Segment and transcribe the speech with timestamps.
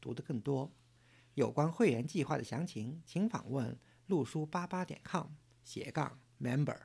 [0.00, 0.70] 读得更多。
[1.34, 5.26] 有关会员计划的详情，请访问路书八八点 com
[5.62, 6.76] 斜杠 member。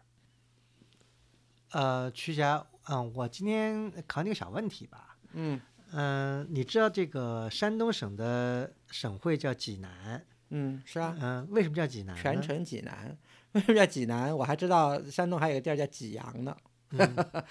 [1.72, 5.18] 呃，曲霞，嗯，我今天考你个小问题吧。
[5.34, 5.60] 嗯
[5.92, 10.26] 嗯，你知道这个山东省的省会叫济南？
[10.50, 12.22] 嗯，是啊，嗯，为什么叫济南呢？
[12.22, 13.18] 全程济南。
[13.54, 14.36] 为什么叫济南？
[14.38, 16.56] 我还知道山东还有个地儿叫济阳呢。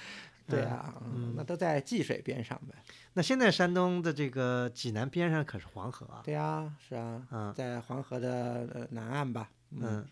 [0.46, 2.74] 对啊，嗯那都在济水边上呗。
[3.14, 6.20] 那现在山东的这个济南边上可是黄河啊。
[6.24, 9.48] 对啊，是啊，嗯在黄河的呃南岸吧。
[9.70, 10.06] 嗯，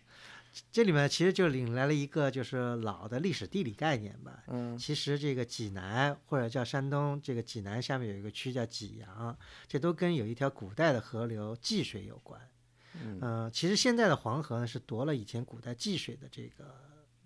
[0.71, 4.43] 这里面其实就领来了一个就是老的历史地理概念吧。
[4.47, 12.41] 嗯其实这个济南或者叫山东，这个济南下面有一个区叫济阳，这都跟有一条古代的河流济水有关。
[13.01, 16.75] 嗯，嗯、其实现在的黄河呢是夺了以前古代济水的这个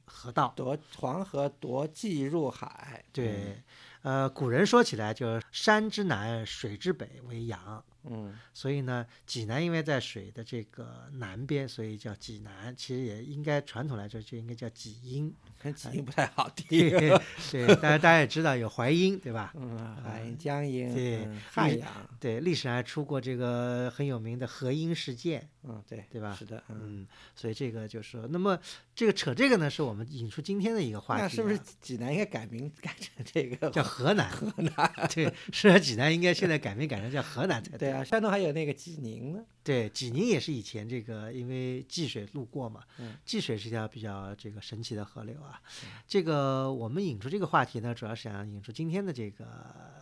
[0.08, 0.52] 河道。
[0.56, 3.04] 夺黄河夺济入海。
[3.14, 3.62] 对，
[4.02, 12.76] 呃，古人说起来就是山之南，水之北为阳，嗯，所以呢，济南因为在水的这个南边，所以叫济南。
[12.76, 15.34] 其实也应该传统来说就应该叫济阴。
[15.60, 17.20] 跟济阴不太好对听。
[17.52, 19.54] 对，大家大家也知道有淮阴，对吧？
[19.56, 21.90] 嗯，淮阴、江阴、对嗯汉历阳。
[22.20, 26.78] 对，历史上还出过这个很有名的河阴事件，嗯，对，对吧是的，嗯。
[26.84, 28.58] 嗯，所以这个就是说，那么
[28.94, 34.30] 这个扯这个呢，是我们引出今天的一个话题、啊，那是不是济南应该改名改成这个叫河南？
[34.30, 39.44] 河南 对，是啊，济南应该现在改名改成叫河南才对啊，山东还有那个济宁呢。
[39.64, 45.62] 对，济宁也是以前这个因为济水路过嘛，嗯济水是一条比较这个神奇的河流啊。
[46.08, 49.46] 这个我们引出这个话题呢，主要是想引出今天的这个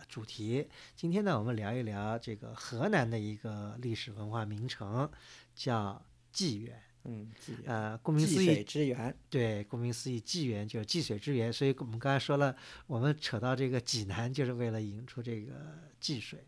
[0.08, 0.68] 主题。
[0.94, 5.10] 今天呢，我们聊一聊这个河南的一个历史文化名城，
[5.54, 6.80] 叫济源。
[7.08, 9.16] 嗯，济呃，顾名思义济水，之源。
[9.30, 11.52] 对，顾名思义，济源就是济水之源。
[11.52, 12.56] 所以我们刚才说了，
[12.88, 15.52] 我们扯到这个济南，就是为了引出这个
[16.00, 16.44] 济水。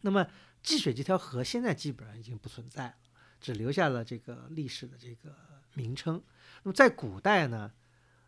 [0.00, 0.26] 那么
[0.62, 2.94] 济水这条河现在基本上已经不存在了，
[3.40, 5.34] 只留下了这个历史的这个
[5.74, 6.22] 名称。
[6.62, 7.72] 那么在古代呢，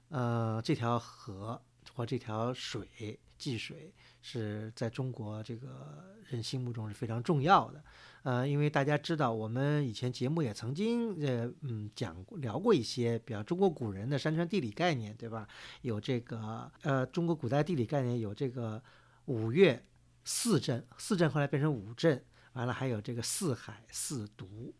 [0.08, 1.60] 呃，这条河
[1.94, 7.82] 或这条水济水是在中国这个人心目中是非常重要的。
[8.22, 15.46] 呃，因为大家知道，我们以前节目也曾经呃嗯讲过聊过一些，比方中国古人的山川地理概念，对吧？
[15.80, 18.80] 有这个呃中国古代地理概念有这个
[19.24, 19.84] 五岳
[20.24, 24.72] 四镇，四镇后来变成五镇，完了还有这个四海四渎。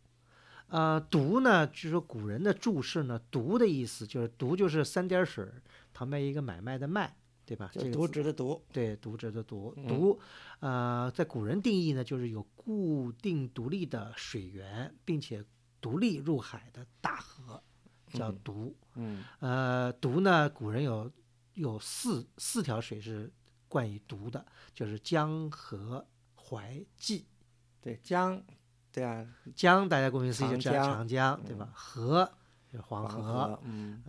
[0.69, 5.47] 呃，渎呢，据说古人的注释呢，渎的意思就是渎就是三点水
[5.93, 7.15] 旁边一个买卖的卖，
[7.45, 7.71] 对吧？
[7.75, 8.61] 就这个字渎职的渎。
[8.73, 10.19] 对，渎职的渎，
[10.61, 15.45] 呃，在古人定义呢，就是有固定独立的水源，并且
[15.81, 17.63] 独立入海的大河，
[18.11, 18.75] 叫嗯渎。
[18.95, 21.13] 嗯呃，渎呢，古人有
[21.53, 23.31] 有四四条水是
[23.73, 24.45] 冠以渎的，
[24.75, 26.07] 就是江河
[26.37, 27.27] 淮济。
[27.81, 28.41] 对，江，
[28.93, 31.73] 对啊，江大家顾名思义就知道长江，对吧？
[31.73, 32.31] 河
[32.71, 34.05] 就是黄黄河，嗯，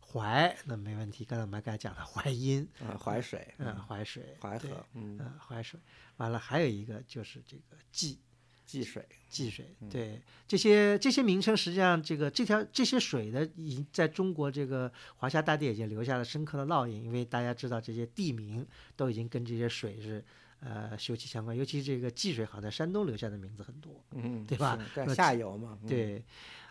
[0.00, 5.78] 淮那没问题，刚才我们刚才讲了淮阴，嗯，淮水，嗯，淮水，淮河，嗯，嗯，淮水，
[6.16, 8.20] 完了还有一个就是这个济
[8.64, 18.66] 济水，济水，嗯对这些这些名称，实际上这个这条这些水呢，已经在中国这个华夏大地已经留下了深刻的烙印，因为大家知道这些地名
[18.96, 20.24] 都已经跟这些水是
[20.60, 24.02] 呃休戚相关，尤其这个济水，好像在山东留下的名字很多。
[24.12, 26.24] 嗯，对吧是对，下游嘛，嗯，对，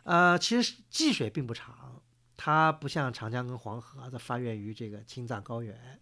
[0.04, 2.02] 呃，其实济水并不长，
[2.36, 6.00] 它不像长江跟黄河它发源于这个青藏高原，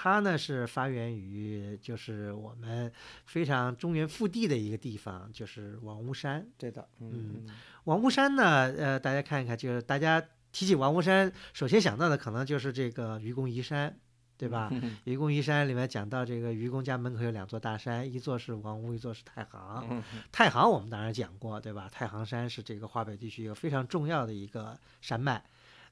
[0.00, 2.92] 它呢是发源于就是我们
[3.26, 6.46] 非常中原腹地的一个地方，就是王屋山。
[6.56, 7.44] 对的，嗯，
[7.82, 13.98] 王屋山呢，呃，大家看一看，就是大家提起王屋山，首先想到的可能就是这个愚公移山，
[14.36, 14.68] 对吧？
[14.70, 14.96] 嗯？
[15.02, 19.84] 愚公移山里面讲到这个愚公家门口有两座大山，一座是王屋，一座是太行。
[19.90, 21.88] 嗯太行我们当然讲过，对吧？
[21.90, 25.44] 太行山是这个华北地区一个非常重要的一个山脉。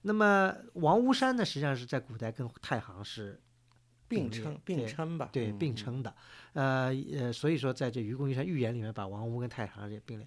[0.03, 3.41] 那么王屋山呢，实际上是在古代跟太行是
[4.09, 6.15] 并称并称吧，对嗯并称的。
[6.53, 10.27] 呃呃，所以说在这《愚公移山寓言》里面，把王屋跟太行也并列。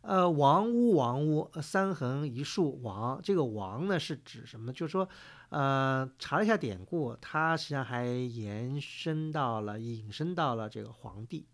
[0.00, 4.72] 呃，王屋王屋呃三横一竖王，这个王呢是指什么？
[4.72, 5.08] 就是说，
[5.48, 11.46] 呃，查了一下典故，它实际上还延伸到了引申到了这个皇帝。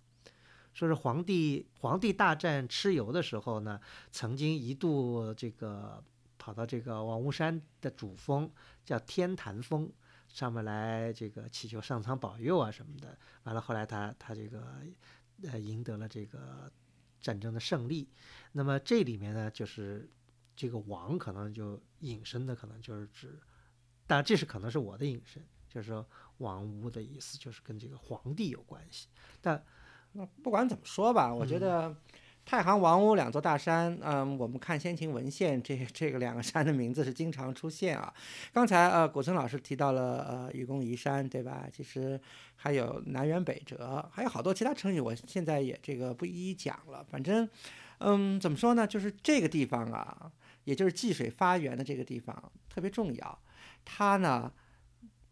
[0.74, 3.80] 说是皇帝皇帝大战蚩尤的时候呢，
[4.10, 6.02] 曾经一度这个
[6.36, 8.50] 跑到这个王屋山的主峰
[8.84, 9.88] 叫天坛峰
[10.34, 13.16] 上面来这个祈求上苍保佑啊什么的。
[13.44, 14.66] 完了后来他他这个
[15.44, 16.68] 呃赢得了这个
[17.20, 18.10] 战争的胜利。
[18.50, 20.10] 那么这里面呢，就是
[20.56, 23.40] 这个王可能就引申的可能就是指，
[24.08, 26.04] 当然这是可能是我的引申，就是说
[26.38, 29.06] 王屋的意思就是跟这个皇帝有关系。
[29.40, 29.64] 但
[30.10, 31.96] 那不管怎么说吧，我觉得
[32.44, 38.12] 太行、王屋两座大山，嗯，我们看先秦文献，这这个两个山的名字是经常出现啊。
[38.52, 41.66] 刚才呃，古村老师提到了呃愚公移山，对吧？
[41.72, 42.20] 其实
[42.54, 47.02] 还有南辕北辙，还有好多其他成语，我现在也这个不一一讲了。
[47.10, 47.48] 反正，
[47.98, 48.86] 嗯，怎么说呢？
[48.86, 50.30] 就是这个地方啊，
[50.64, 53.38] 也就是济水发源的这个地方特别重要。
[53.86, 54.52] 它呢，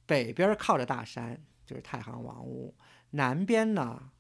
[0.06, 2.73] 北边靠着大山，就是太行、王屋；
[3.11, 4.11] 南边呢，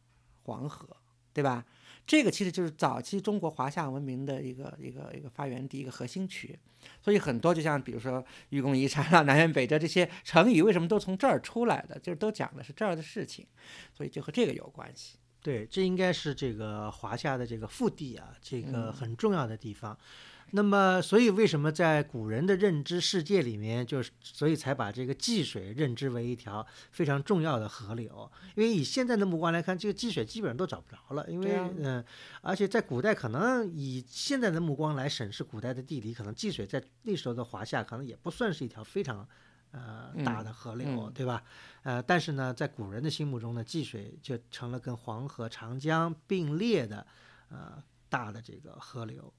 [0.42, 0.86] 黄河，
[1.32, 1.64] 对吧？
[2.06, 6.58] 这个其实就是早期中国华夏文明的一个一个一个发源地，一个核心区。
[7.00, 11.98] 所以很多就像比如说愚公移山啊、南辕北辙这些成语，为什么都从这儿出来的？
[12.00, 13.46] 就是都讲的是这儿的事情，
[13.94, 15.16] 所以就和这个有关系。
[15.40, 19.96] 对，这应该是这个华夏的这个腹地啊，这个嗯很重要的地方。
[20.54, 28.30] 那么，所以为什么在古人的认知世界里面，就是所以才把这个济水认知为一条非常重要的河流？
[28.54, 32.04] 因为以现在的目光来看，这个济水基本上都找不着了，因为嗯、
[32.42, 39.26] 而且在古代可能以现在的目光来审视古代的地理，可能济水在那时候的华夏可能也不算是一条非常
[39.70, 41.42] 呃大嗯的河流，嗯对吧？
[41.82, 47.06] 呃，但是呢，在古人的心目中呢，济水就成了跟黄河、长江并列的
[47.48, 49.32] 呃大的这个河流。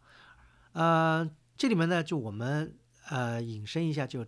[0.74, 1.28] 呃，
[1.58, 2.76] 这里面呢，就我们
[3.10, 4.26] 呃引申一下，就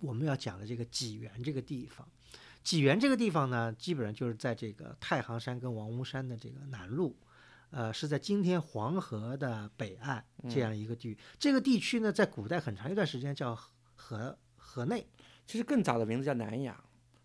[0.00, 2.06] 我们要讲的这个济源这个地方。
[2.62, 7.14] 济源这个地方呢，基本上就是在这个太行山跟王屋山的这个南麓，
[7.70, 11.18] 呃，是在今天黄河的北岸这样一个地域。
[11.38, 13.58] 这个地区呢，在古代很长一段时间叫
[13.94, 15.06] 河河内。
[15.46, 16.76] 其实更早的名字叫南阳，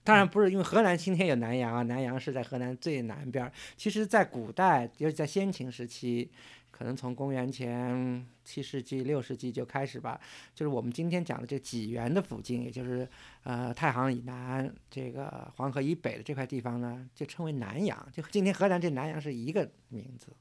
[0.03, 3.51] 当然不是因为河南今天有南阳啊，南阳是在河南最南边儿。
[3.77, 6.31] 其实，在古代，尤其在先秦时期，
[6.77, 10.19] 可能从公元前七世纪、六世纪就开始吧，
[10.53, 13.07] 就是我们今天讲的这济源的附近，也就是
[13.43, 20.35] 呃太行以南、这个黄河以北的这块地方呢，就称为南阳，就今天河南这南阳是一个名字。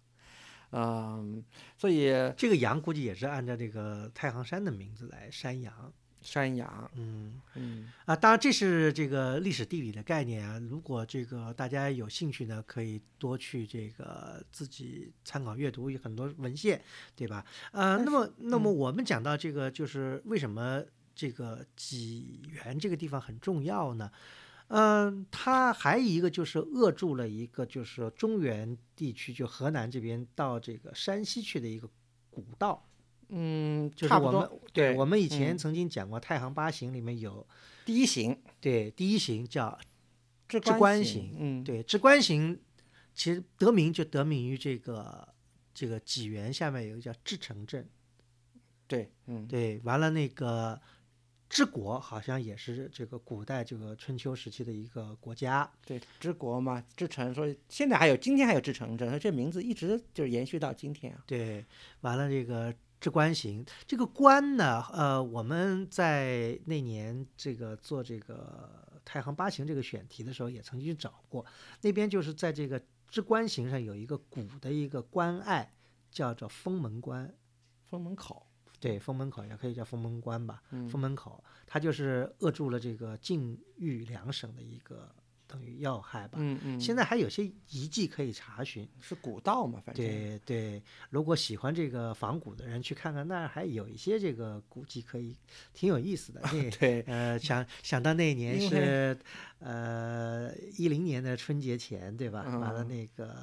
[0.72, 1.44] 嗯，
[1.76, 5.92] 所以这个阳估计也是按照这个太行山的名字来山阳。
[6.24, 10.58] 山阳，嗯嗯啊，当然这是这个历史地理的概念啊。
[10.58, 16.80] 如果这个大家有兴趣呢，可以多去这个自己参考阅读，有很多文献，
[17.14, 17.44] 对吧？
[17.72, 20.82] 呃，那么那么我们讲到这个，就是为什么
[21.14, 24.10] 这个济源这个地方很重要呢？
[24.68, 31.86] 嗯，它还有一个就是扼住了一个就是说中原地区，就河南这边到这个山西去的一个
[32.30, 32.82] 古道。
[33.28, 35.58] 嗯，就是差不多我们对我们以前嗯。
[35.58, 37.46] 曾经讲过《太行八行》里面有
[37.84, 39.78] 第一行对第一行叫
[40.48, 42.58] 至至关行行，嗯，对至关行，
[43.14, 45.26] 其实得名就得名于这个
[45.72, 47.88] 这个济源下面有一个叫至城镇，
[48.86, 50.80] 对，嗯，对，完了那个
[51.48, 61.22] 治国好像也是这个古代这个春秋时期的一个国家，对，治国嘛，治城，所以现在还有，今天还有治城镇，这名字一直就是延续到今天啊。
[61.26, 61.64] 对，
[62.02, 71.44] 完了这个至关行，这个关呢，呃，我们在那年这个做这个太行八行这个选题的时候，也曾经找过，
[71.82, 75.70] 那边就是在这个至关行上有一个古的一个关隘，
[76.10, 77.30] 叫做封门关。
[77.84, 78.46] 封门口，
[78.80, 80.88] 对，封门口也可以叫封门关吧，嗯。
[80.88, 85.14] 封门口，它就是扼住了这个晋豫两省的一个
[85.54, 86.38] 等于要害吧。
[86.40, 95.36] 嗯嗯，现在还有些遗迹可以查询，是古道嘛，反正，对对，如果喜欢这个仿古的人去看看，那儿还有一些这个古迹可以，
[95.72, 96.40] 挺有意思的。
[96.42, 99.16] 那对，呃，想想到那年是
[99.60, 102.42] 呃一零年的春节前，对吧？
[102.42, 103.36] 完了嗯那个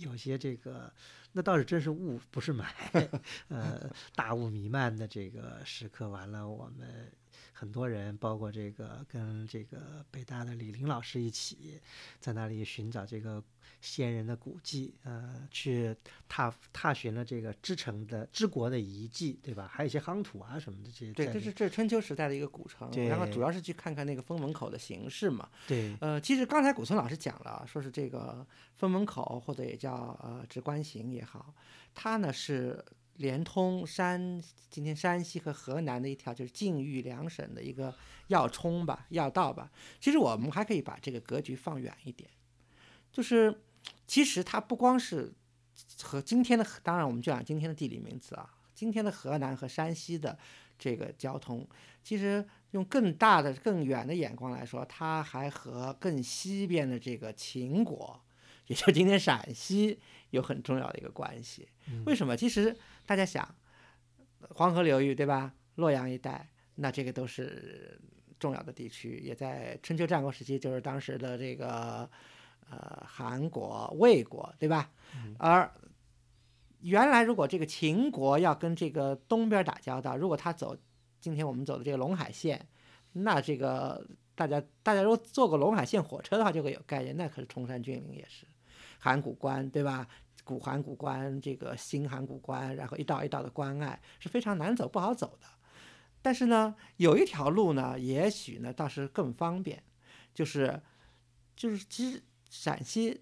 [0.00, 0.92] 有些这个，
[1.32, 2.64] 那倒是真是雾，不是霾，
[3.48, 6.08] 呃，大雾弥漫的这个时刻。
[6.08, 7.12] 完了，我们
[7.54, 11.80] 很多人，包括这个跟这个北大的李林老师一起，
[12.20, 13.42] 在那里寻找这个
[13.80, 15.94] 先人的古迹，呃，去
[16.28, 19.70] 踏踏寻了这个之城的之国的遗迹，对吧？
[19.72, 25.48] 还有一些夯土啊什么的这些对，这是这是春秋时代的一个古城，然后主要是去看看那个封门口的形式嘛。
[25.68, 28.44] 对呃，其实刚才古村老师讲了，说是这个
[28.76, 31.54] 封门口或者也叫呃直观行也好，
[31.94, 32.84] 它呢是
[33.16, 37.94] 连通山今天山西和河南的一条就是晋豫两省的一个
[38.28, 39.70] 要冲吧要道吧。
[40.00, 42.28] 其实我们还可以把这个格局放远一点，
[43.12, 43.62] 就是
[44.06, 45.32] 其实它不光是
[46.02, 50.36] 和今天的，当然我们就讲今天的地理名词啊，今天的河南和山西的
[50.78, 51.66] 这个交通，
[52.02, 58.20] 其实用更大的、更远的眼光来说，它还和更西边的这个秦国，
[58.66, 60.00] 也就是今天陕西
[60.30, 61.68] 有很重要的一个关系。
[62.06, 62.36] 为什么？
[62.36, 62.76] 其实
[63.06, 63.54] 大家想，
[64.50, 65.54] 黄河流域对吧？
[65.76, 68.00] 洛阳一带，那这个都是
[68.38, 72.08] 重要的地区，也在春秋战国时期，就是当时的这个
[72.70, 74.90] 呃韩国、魏国，对吧？
[75.38, 75.70] 而
[76.80, 80.76] 原来如果这个秦国要跟这个东边打交道，如果他走
[81.20, 82.68] 今天我们走的这个陇海线，
[83.12, 88.46] 那这个大家大家如果坐过陇海线火车的话，就会有概念，那可是崇山峻岭，也是
[89.04, 90.08] 函谷关，对吧？
[90.44, 95.46] 古函谷关，这个新函谷关，然后一道一道的关隘是非常难走、不好走的。
[96.22, 99.82] 但是呢，有一条路呢，也许呢倒是更方便，
[100.32, 100.80] 就是
[101.54, 103.20] 就是其实陕西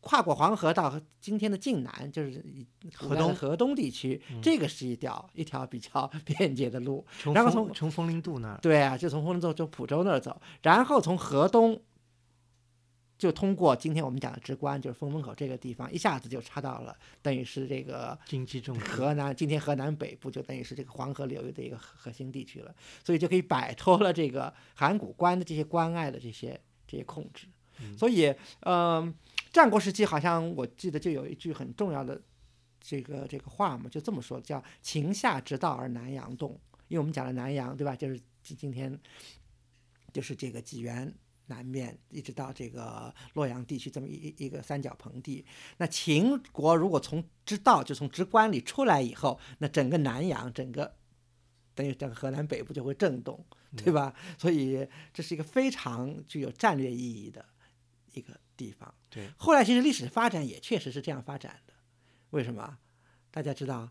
[0.00, 2.42] 跨过黄河到今天的晋南，就是
[2.94, 7.06] 河东河东地区，这个是一条一条比较 便捷的路。
[7.34, 11.78] 然后从枫从枫林渡那儿，对啊，就从风陵渡就蒲州那儿走，然后从河东
[13.18, 18.78] 就通过今天我们讲的直关，就是封门口这个地方，一下子就插到了，等于是这个经济重。
[18.78, 27.46] 河南，今天河南北部就等于是这个黄河流域的一个核核心地区了，所以就可以摆脱了这个函谷关的这些关隘的这些这些控制。
[27.96, 29.14] 所以，嗯、
[29.52, 32.20] 战国时期好像我记得就有一句很重要的
[32.80, 36.58] 这个这个话嘛，就这么说，叫“秦夏之道而南阳动”，
[36.88, 37.96] 因为我们讲了南阳，对吧？
[37.96, 38.98] 就是今今天
[40.12, 41.14] 就是这个济源。
[41.46, 45.44] 南面一直到这个洛阳地区这么一一一个三角盆地，
[45.78, 50.96] 那秦国如果从直道就从直关里出来以后，那整个南阳整个
[51.74, 53.44] 等于整个河南北部就会震动，
[53.76, 54.14] 对吧？
[54.38, 57.44] 所以这是一个非常具有战略意义的
[58.12, 58.92] 一个地方。
[59.08, 61.74] 对，后来其实历史发展也确实是这样发展的。
[62.30, 62.78] 为什么？
[63.30, 63.90] 大家知道，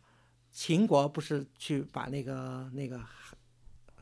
[0.51, 3.37] 秦国不是去把那个那个韩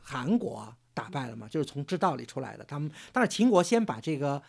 [0.02, 1.46] 韩国打败了嘛？
[1.48, 2.64] 就是从知道里出来的。
[2.64, 4.42] 他们当然秦国先把这个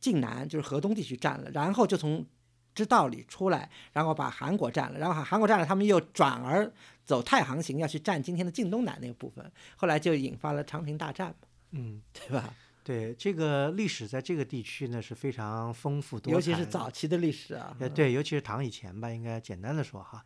[0.00, 2.26] 晋南，就是河东地区占了，然后就从
[2.74, 6.70] 知道里出来，然后把韩国占了，然后韩国占了，他们又转而
[7.04, 12.52] 走太行行，要去占今天的晋东南那个部分，后来就引发了长平大战嘛，嗯， 对吧？
[12.84, 20.24] 对，这个历史在这个地区呢是非常丰富多尤其是早期的历史啊，呃，对，尤其是唐以前吧，应该简单的说哈，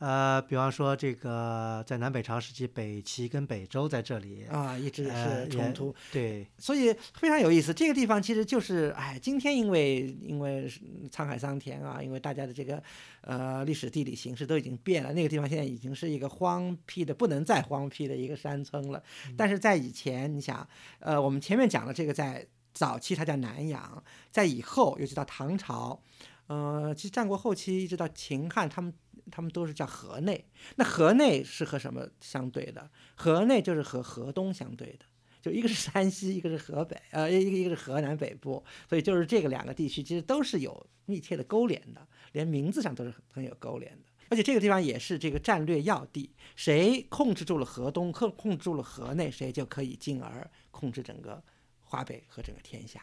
[0.00, 7.74] 呃，比方说这个在南北朝时期，北齐跟北周在这里，啊，一直是冲突，对，所以非常有意思。
[7.74, 10.66] 这个地方其实就是，哎，今天因为因为
[11.10, 12.82] 沧海桑田啊，因为大家的这个
[13.20, 19.02] 呃历史地理形势都已经变了，那个地方现在已经是一个荒僻的不能再荒僻的一个山村了。
[19.36, 20.66] 但是在以前，你想，
[21.00, 26.00] 呃，我们前面讲了这个在早期它叫南阳，在以后尤其到唐朝。
[26.46, 28.92] 呃，其实战国后期一直到秦汉，他们
[29.30, 30.44] 他们都是叫河内。
[30.76, 32.90] 那河内是和什么相对的？
[33.14, 35.06] 河内就是和河东相对的。
[35.42, 44.04] 就一个是山西，一个是河北，呃，一个一个是河南北部，所以就是这个两个地区其实都是有密切的勾连的，连名字上都是很很有勾连的。
[44.28, 51.42] 而且这个地方也是这个战略要地，谁控制住了河东，控控制住了河内，谁就可以进而控制整个
[51.80, 53.02] 华北和整个天下。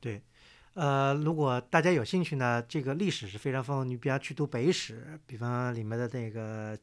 [0.00, 0.20] 对，
[0.74, 3.84] 呃，如果大家有兴趣呢，这个历史是非常丰富。
[3.84, 6.78] 你比方去读北史，比方里面的那个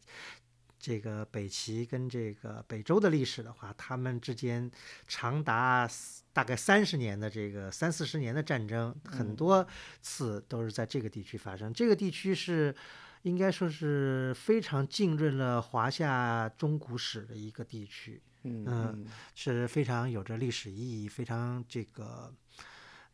[0.79, 4.69] 这个北齐跟这个北周的历史的话，他们之间
[5.07, 5.89] 长达
[6.33, 9.65] 大概三十年的这个三四十年的战争，很多
[10.01, 11.73] 次都是在这个地区发生。
[11.73, 12.75] 这个地区是。
[13.23, 22.31] 应该说是非常浸润了华夏中古史的一个地区，嗯嗯是非常有着历史意义，非常这个。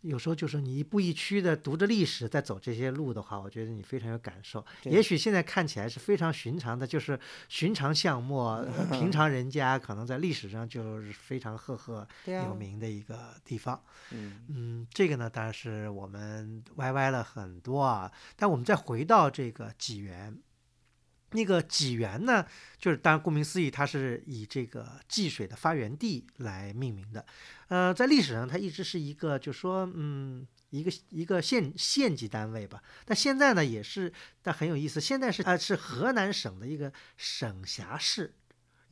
[0.03, 4.63] 有时候就是你一步一趋的读着历史，在走这些路的话，我觉得你非常有感受。
[4.83, 7.17] 也许现在看起来是非常寻常的，就是
[7.47, 8.57] 寻常项目，
[8.91, 13.81] 平常人家可能在历史上就是非常赫赫有名的一个地方。
[14.11, 18.11] 嗯嗯，这个呢，当然是我们歪歪了很多啊。
[18.35, 20.37] 但我们再回到这个济源，
[21.31, 22.45] 那个济源呢，
[22.77, 27.25] 就是当然顾名思义，它是以这个济水的发源地来命名的。
[27.73, 30.45] 呃，在历史上，它一直是一个，就说嗯。
[30.73, 34.11] 一个一个县县级单位吧，但现在呢也是，
[34.41, 38.33] 但很有意思，现在是呃是河南省的一个省辖市，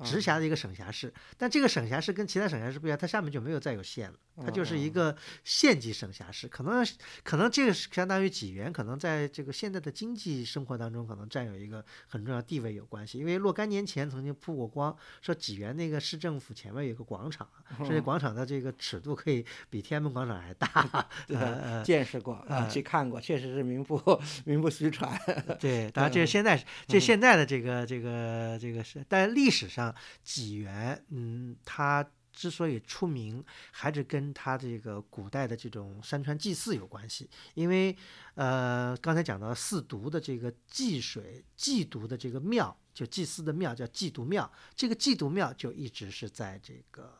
[0.03, 1.11] 直辖的一个省辖市。
[1.39, 6.47] 但这个省辖市跟其他省辖市不一样，它下面就没有再有县了，它就是一个县级省辖市。
[6.47, 6.85] 可能
[7.23, 13.17] 可能这个相当于济源，可能在这个现在的经济生活当中，可能占有一个很重要地位有关系。
[13.17, 17.47] 因为若干年前曾经曝过光，说济源那个市政府前面有个广场，
[17.77, 21.07] 说这广场的这个尺度可以比天安门广场还大。
[21.29, 23.99] 呃，见识过啊，去看过，确实是名不
[24.45, 25.19] 名不虚传。
[25.59, 37.29] 对， 当然这是现在，这现在的这个这个这个是，但历史上济源，嗯，它之所以出名，还是跟他这个古代的这种山川祭祀有关系。
[37.53, 37.95] 因为，
[38.35, 47.17] 呃，刚才讲到四渎的这个祭水祭渎的这个庙，就祭祀的庙叫祭渎庙，这个祭渎庙就一直是在这个。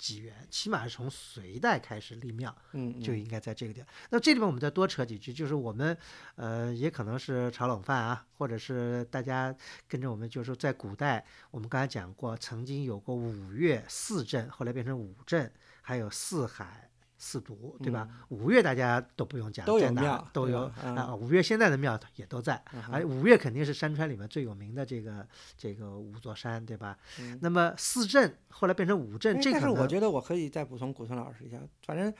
[0.00, 3.88] 济源，起码是从隋代开始立庙，嗯，就应该在这个地方。
[4.10, 5.96] 那这里面我们再多扯几句，就是我们，
[6.36, 9.54] 呃，也可能是炒冷饭啊，或者是大家
[9.86, 15.52] 跟着我们，就是说在古代，我们刚才讲过，曾经有过五岳四镇，后来变成五镇，
[15.82, 16.90] 还有四海。
[17.22, 18.08] 四渎对吧？
[18.30, 21.14] 五岳大家都不用讲，都有庙，都有啊。
[21.14, 22.60] 五岳现在的庙也都在，
[22.90, 26.96] 而五岳肯定是山川里面最有名的这个这个五座山，对吧？
[27.40, 32.12] 那么四镇后来变成五镇，这个但是我觉得我可以再补充古村老师一下，反正。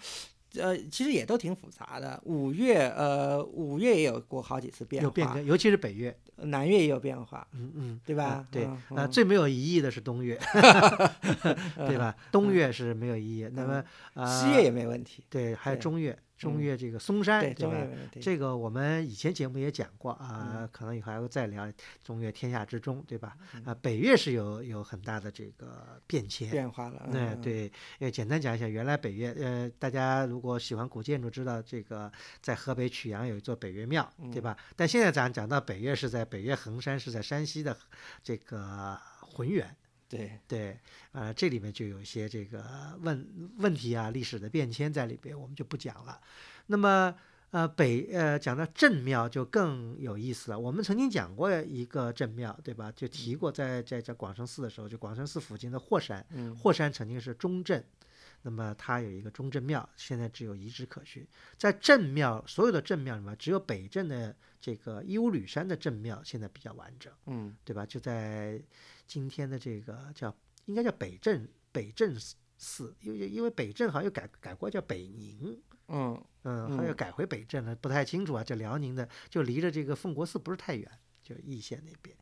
[0.56, 2.20] 呃，其实也都挺复杂的。
[2.24, 8.46] 五月，呃，五月也有过好几次变化，有变更，尤其是北月，南岳也有变化，嗯嗯，对吧？
[8.50, 10.38] 对，呃，最没有疑义的是东岳，
[11.76, 12.14] 对吧？
[12.32, 13.84] 东岳是没有疑义，那么
[14.26, 16.18] 西岳也没问题，对，还有中岳。
[16.40, 17.86] 中岳这个嵩山，对吧？
[18.18, 21.70] 这个我们以前节目也讲过啊，可能以后还会再聊。
[22.02, 23.36] 中岳天下之中，对吧？
[23.66, 27.06] 啊，北岳是有有很大的这个变迁变化了。
[27.12, 34.56] 那对，呃，简单讲一下，原来北岳，呃，大家如果喜欢古建筑，知道这个在河北曲阳有一座北岳庙，对吧？
[34.74, 37.76] 但现在咱讲到北岳是在北岳恒山，是在山西的
[38.22, 39.76] 这个浑源。
[40.10, 40.76] 对对，
[41.12, 42.64] 呃，这里面就有一些这个
[43.00, 43.24] 问
[43.58, 46.20] 问题啊，历史的变迁在里边，我们就不讲了。
[46.66, 47.14] 那么，
[47.52, 50.58] 呃，北呃讲到镇庙就更有意思了。
[50.58, 52.92] 我们曾经讲过一个镇庙，对吧？
[52.96, 56.26] 就提过在在在广生寺的时候，就广生寺附近的霍山，
[56.58, 57.84] 霍山曾经是中镇，
[58.42, 61.26] 那么它有一个中正庙，现在只有遗址可寻。
[61.56, 67.84] 在正庙所有的正庙里面，只有北镇的这个义乌吕山的正庙现在比较完整，嗯，对吧？
[67.86, 68.62] 就在。
[69.06, 70.32] 今天的这个叫
[70.66, 72.16] 应该叫北镇北镇
[72.56, 78.44] 寺，因为因为北镇好像又改改过叫北宁，嗯嗯，好像改回北镇了，不太清楚啊。
[78.44, 80.88] 这辽宁的就离着这个奉国寺不是太远，
[81.24, 82.16] 就易县那边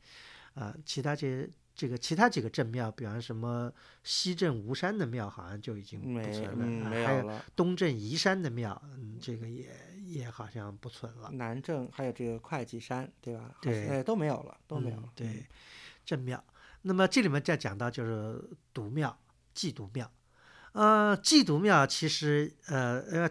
[0.54, 0.74] 啊。
[0.84, 9.68] 其他这这个其他几个镇庙，比方什么西镇吴山的庙，好像就已经不存了，还有东镇宜山的庙，嗯，这个也
[10.04, 11.30] 也好像不存了。
[11.30, 13.54] 南镇还有这个会稽山，对吧？
[13.62, 15.08] 对，都没有了，都没有了。
[15.14, 15.46] 对，
[16.04, 16.42] 镇庙。
[16.82, 19.16] 那么这里面再讲到就是独庙、
[19.52, 20.10] 祭独庙，
[20.72, 23.30] 呃，祭独庙其实呃呃，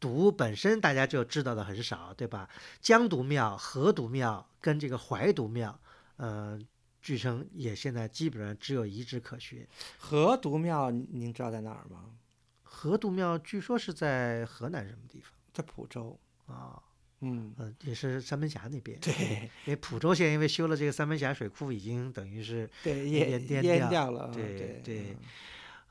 [0.00, 2.48] 独本身大家就知道的很少，对吧？
[2.80, 5.78] 江独庙、河独庙跟这个淮独庙，
[6.18, 6.58] 呃，
[7.00, 9.66] 据称也现在基本上只有遗址可寻。
[9.98, 12.10] 河独庙您知道在哪儿吗？
[12.62, 15.32] 河独庙据说是在河南什么地方？
[15.52, 16.80] 在蒲州啊。
[17.20, 17.52] 嗯
[17.82, 18.96] 也是三门峡那边。
[19.00, 24.30] 对，因为蒲州县因为修了这个三门峡水库，已经等于是对淹淹掉了。
[24.32, 25.16] 对对。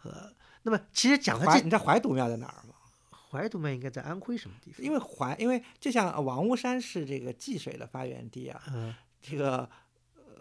[0.03, 2.75] 呃，那么其实讲的这，你知道淮独庙在哪儿吗？
[3.09, 4.81] 淮独庙应该在安徽什么地方？
[4.85, 8.61] 因为淮，因为就像王屋山是这个济水的发源地啊。
[8.73, 8.95] 嗯。
[9.21, 9.69] 这个。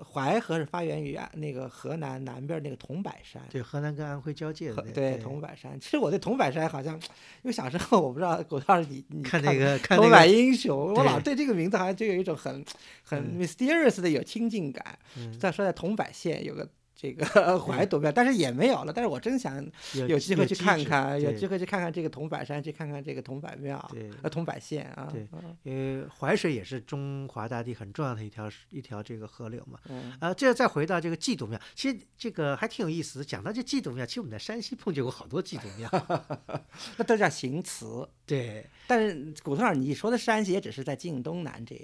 [0.05, 4.83] 淮河是发源于啊那个河南南边那个桐柏山，对，河南跟安徽交界的。
[4.93, 5.79] 对，桐柏山。
[5.81, 12.65] 其实我对桐柏山好像，因为小时候我不知道，我道你你看那个桐柏英雄，我老对这个名字好像就有一种很
[13.03, 14.99] 很 mysterious 的有亲近感。
[15.39, 16.69] 再说在桐柏县有个。
[16.97, 17.25] 这个
[17.61, 18.93] 怀独庙，但是也没有了。
[18.93, 19.63] 但是我真想
[20.09, 23.79] 有机会去看看，有机会去看看这个桐柏山，去看看这个桐柏庙，
[24.23, 25.07] 呃，桐柏县啊。
[25.13, 25.29] 对，
[25.63, 29.79] 因为淮水也是中华大地很重要的一条一条这个河流嘛。
[29.91, 30.17] 嗯。
[30.21, 33.25] 呃，这再回到这个祭独庙，其实这个还挺有意思的。
[33.25, 35.91] 讲到这祭独庙，其实我们在山西碰见过好多祭独庙
[36.97, 38.09] 那都叫行祠。
[38.25, 38.65] 对。
[38.87, 41.77] 但是古头上你说的山西，也只是在晋东南这。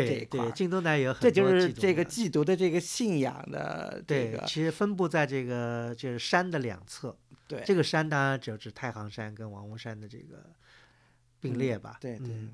[0.00, 4.44] 对对，京东南有很多，这就是这个祭独的这个信仰的这个。
[4.46, 7.16] 其实分布在这个就是山的两侧。
[7.46, 10.44] 对，这个山当然就是太行山跟王屋山的这个
[11.40, 11.98] 并列吧。
[12.00, 12.48] 对对。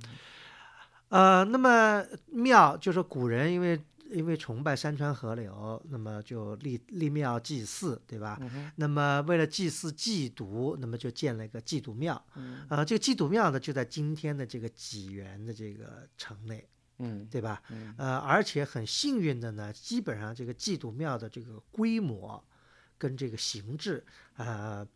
[1.10, 8.40] 呃，那么庙就是古人因为因为崇拜山川河流，那么就立立庙祭祀，对吧？
[8.76, 12.20] 那么为了祭祀祭独，那么就建了一个祭独庙。
[12.34, 12.66] 嗯。
[12.68, 16.66] 呃，这个祭独庙呢，就在今天的这个济源的这个城内。
[17.00, 17.62] 嗯，对吧？
[17.70, 22.42] 嗯，呃，而且很幸运的呢，基本上这个祭祖庙的这个规模，
[22.98, 24.04] 跟这个形制
[24.36, 24.86] 呃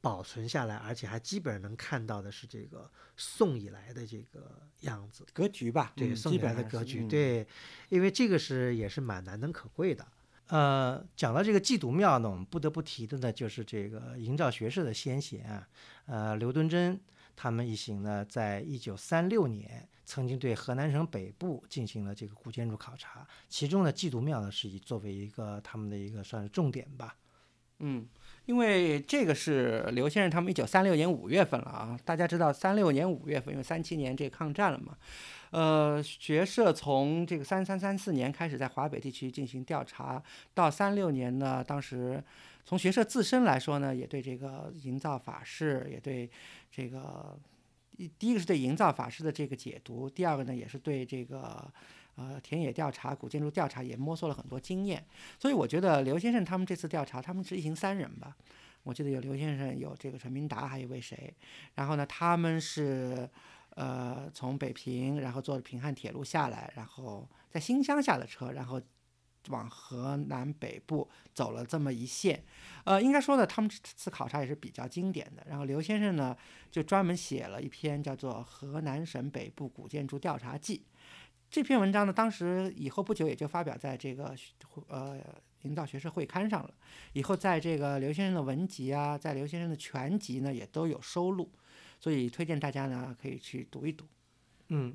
[0.00, 5.26] 保存下来，而且还基本上能看到的是这个宋以来的这个样子。
[5.32, 7.46] 格局吧，对，嗯宋以来的格局，，对，
[7.88, 10.06] 因为这个是也是蛮难能可贵的。
[10.46, 15.68] 呃，讲到这个祭祖庙呢，我们不得不提的呢，就是这个营造学士的先贤啊，
[16.06, 16.98] 呃，刘敦桢
[17.36, 27.14] 他们一行呢，在一九三六年曾经对河南省北部进行了这个古建筑考察，其中呢，祭祖庙呢是以作为一个他们的一个算是重点吧。
[27.80, 28.08] 嗯，
[28.46, 34.96] 因为这个是刘先生他们一九三六年五月份了啊，大家知道三六年五月份，因为三七年这抗战了嘛，
[35.50, 40.20] 呃，学社从这个三三三四年开始在华北地区进行调查，
[40.54, 42.24] 到三六年呢，当时
[42.64, 46.28] 从学社自身来说呢，也对这个营造法式，也对
[46.72, 47.38] 这个
[48.18, 51.68] 第一个是对营造法式的这个解读，第二个呢也是对这个
[52.14, 55.04] 呃田野调查、古建筑调查也摸索了很多经验。
[55.38, 58.36] 所以我觉得刘先生他们这次调查，他们是一行三人吧。
[58.84, 61.34] 我记得有刘先生，有这个陈明达，还有一位谁？
[61.74, 63.28] 然后呢，他们是
[63.70, 68.80] 呃从北平，然后坐着平汉铁路下来，然后在新乡下的车，然后
[69.48, 72.42] 往河南北部走了这么一线。
[72.84, 75.44] 呃，应该说呢，他们这次考察也是比较经典的。
[75.48, 76.36] 然后刘先生呢，
[76.70, 80.78] 就专门写了一篇叫做《河南省北部古建筑调查记》。
[81.50, 84.34] 这篇文章呢，当时以后不久也就发表在这个
[84.88, 85.18] 呃
[85.62, 86.72] 营造学社会刊上了。
[87.14, 91.50] 以后在这个刘先生的文集啊，在刘先生的全集呢，也都有收录，
[91.98, 94.04] 所以推荐大家呢可以去读一读。
[94.68, 94.94] 嗯，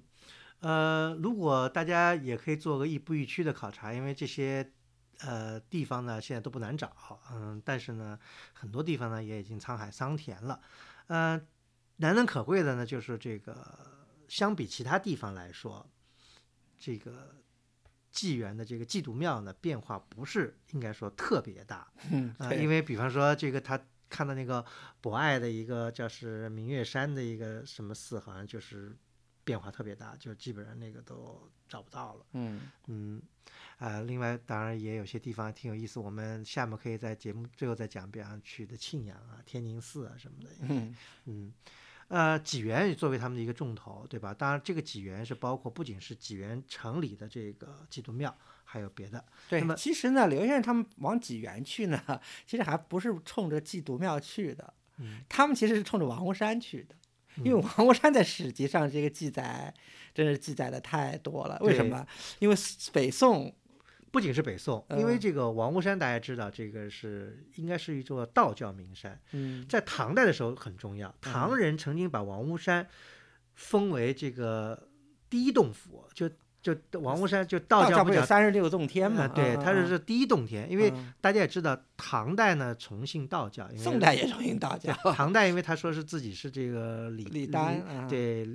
[0.63, 4.71] 呃，如果大家也可以做个亦步亦趋的考察，因为这些
[5.19, 8.17] 呃地方呢现在都不难找，嗯，但是呢
[8.54, 10.62] 很多地方呢也已经沧海桑田了，
[11.08, 11.39] 呃，
[11.97, 13.78] 难能可贵的呢就是这个
[14.30, 15.86] 相比其他地方来说，
[16.80, 17.36] 这个
[18.10, 24.63] 纪元的这个祭祖庙呢变化不是应该说特别大， 嗯啊，因为比方说这个他看到那个
[25.02, 28.95] 博爱的一个叫是明月山的一个什么寺，好像就是
[29.43, 32.25] 变化特别大，就基本上那个都找不到了。
[32.34, 33.21] 嗯嗯，
[33.77, 40.49] 啊，另外当然也有些地方挺有意思，我们下面可以在节目最后再讲，比方去的庆阳啊、天宁寺啊什么的。
[40.62, 41.53] 嗯嗯，
[42.08, 44.34] 呃，济源也作为他们的一个重头，对吧？
[44.34, 49.23] 当然，这个济源是包括不仅是济源城里的这个基督庙，还有别的。
[49.49, 52.01] 对那么，其实呢，刘先生他们往济源去呢，
[52.45, 56.95] 其实还不是冲着祭祖庙去的，嗯他们其实是冲着王屋山去的。
[57.38, 59.74] 因为王屋山在史籍上这个记载，
[60.13, 61.58] 真是记载的太多了。
[61.62, 62.06] 为什么？
[62.39, 62.56] 因为
[62.91, 63.56] 北宋，
[64.12, 71.13] 不仅是北宋，因为嗯这个王屋山大家知道，这个是应该是一座道教名山，嗯，在唐代的时候很重要。
[71.19, 72.88] 唐人曾经把王屋山
[73.56, 74.89] 封为这个
[75.30, 76.30] 第一洞府，就
[76.63, 79.23] 就王屋山就道道教不有教不讲三十六洞天嘛？
[79.23, 88.47] 啊对，它是是第一洞天，因为嗯大家也知道，唐代呢崇信道教，因为宋代也崇信道教，唐代因为他说是自己是这个李李丹啊对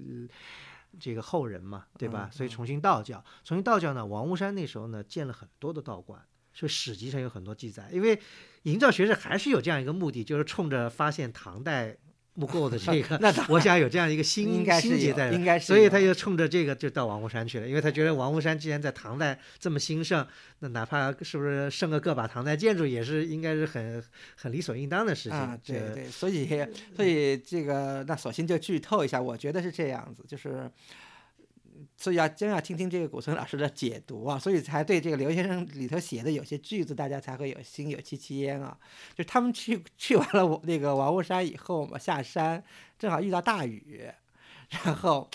[0.99, 2.31] 这个后人嘛，对吧？
[2.31, 6.18] 嗯所以崇信道教，崇信道教呢，王屋山那时候呢建了很多的道观，
[6.55, 7.90] 所以史籍上有很多记载。
[7.92, 8.18] 因为
[8.62, 11.94] 营造学社还是有这样一个目的，就是冲着发现唐代
[12.38, 20.24] 木构的这个， 那我想有这样一个心应该是有心结在应该是所以他就冲着这个就到王屋山去了，因为他觉得王屋山既然在唐代这么兴盛，
[20.61, 24.01] 那哪怕是不是剩个个把唐代建筑，也是应该是很
[24.40, 25.37] 很理所应当的事情。
[25.37, 26.46] 啊，对对，所以
[26.94, 30.70] 所以这个那索性就剧透一下，我觉得是这样子，就是。
[31.97, 38.77] 所以要真要听听这个古村老师的解读啊，所以才对这个刘先生里头写的有些句子，大家才会有心有戚戚焉啊。
[39.14, 42.62] 就他们去 去完了我那个王屋山以后嘛，下山
[42.99, 44.11] 正好遇到大雨，
[44.85, 45.29] 然后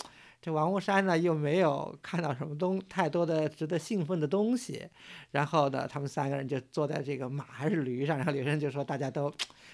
[0.44, 4.86] 这王屋山呢又没有看到什么东太多的值得兴奋的东西，
[5.32, 9.34] 然后呢，他们三个人就坐在这个马还是驴上，然后刘先生就说大家都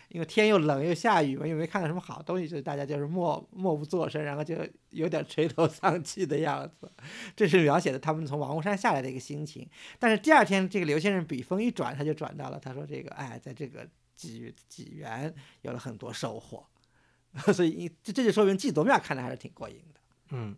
[0.09, 4.55] 因为天又冷又下雨嘛，又没看到什么好东西，就大家就是默默不作声，然后就
[4.91, 6.91] 有点垂头丧气的样子。
[7.35, 9.67] 这是描写的他们从王屋山下来的一个心情。
[9.97, 16.63] 但是第二天，这个刘先生笔锋一转，他就转到了他说这个哎，在这个济济源有了很多收获，
[17.51, 19.98] 所以这这就说明祭祖庙看的还是挺过瘾的。
[20.29, 20.55] 嗯，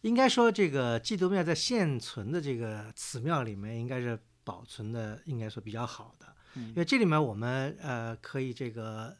[0.00, 6.68] 应该说这个基督庙在现存的这个祠庙里面，应该是保存的应该说比较好的，嗯。
[6.68, 9.16] 因为这里面我们呃可以这个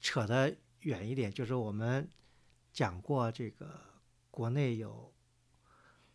[0.00, 2.08] 扯得远一点，就是我们
[2.72, 3.80] 讲过这个
[4.30, 5.12] 国内有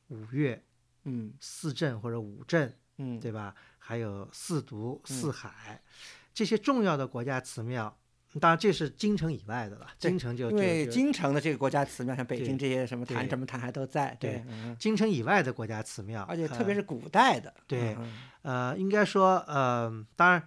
[0.08, 0.64] 五岳、
[1.04, 1.34] 嗯。
[1.40, 3.56] 四镇或者五镇，嗯，对吧？
[3.78, 5.02] 还有四渎、嗯。
[5.06, 5.82] 四海、
[6.34, 7.98] 这些重要的国家祠庙。
[8.40, 9.88] 当然，这是京城以外的了。
[10.00, 20.44] 京城就因为京城的这个国家祠庙，像北京这些什么坛什么坛还都在，对对，嗯京城以外的国家祠庙，而且特别呃是古代的，对嗯呃，应该说，呃，当然，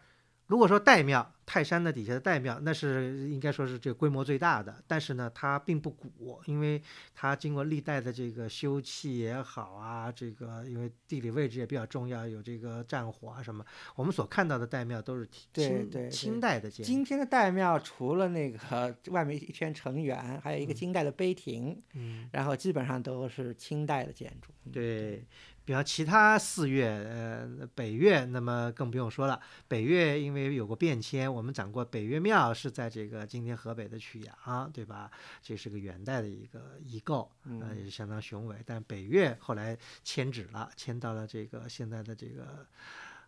[0.47, 6.83] 如果说岱庙，泰山的底下的岱庙，那是应该说是这个规模最大的，但是呢，它并不古，因为
[7.15, 16.93] 它经过历代的这个修葺也好啊，这个因为地理位置也比较重要，有这个战火啊什么，我们所看到的岱庙都是对清代的建筑。
[16.93, 24.53] 今天的岱庙除了那个外面一圈城垣，还有一个清代的碑亭，嗯，然后基本上都是清代的建筑。
[24.65, 24.73] 嗯。
[24.73, 25.25] 对，
[25.67, 29.39] 比方其他四岳，呃，北岳，那么更不用说了。
[29.67, 35.11] 北岳因为有过变迁，我们讲过，北岳庙是在这个今天河北的曲阳，对吧？
[35.43, 37.29] 这是个元代的一个遗构，
[37.61, 38.57] 呃，也是相当雄伟。
[38.65, 42.65] 但北岳后来迁址了，迁到了这个现在的这个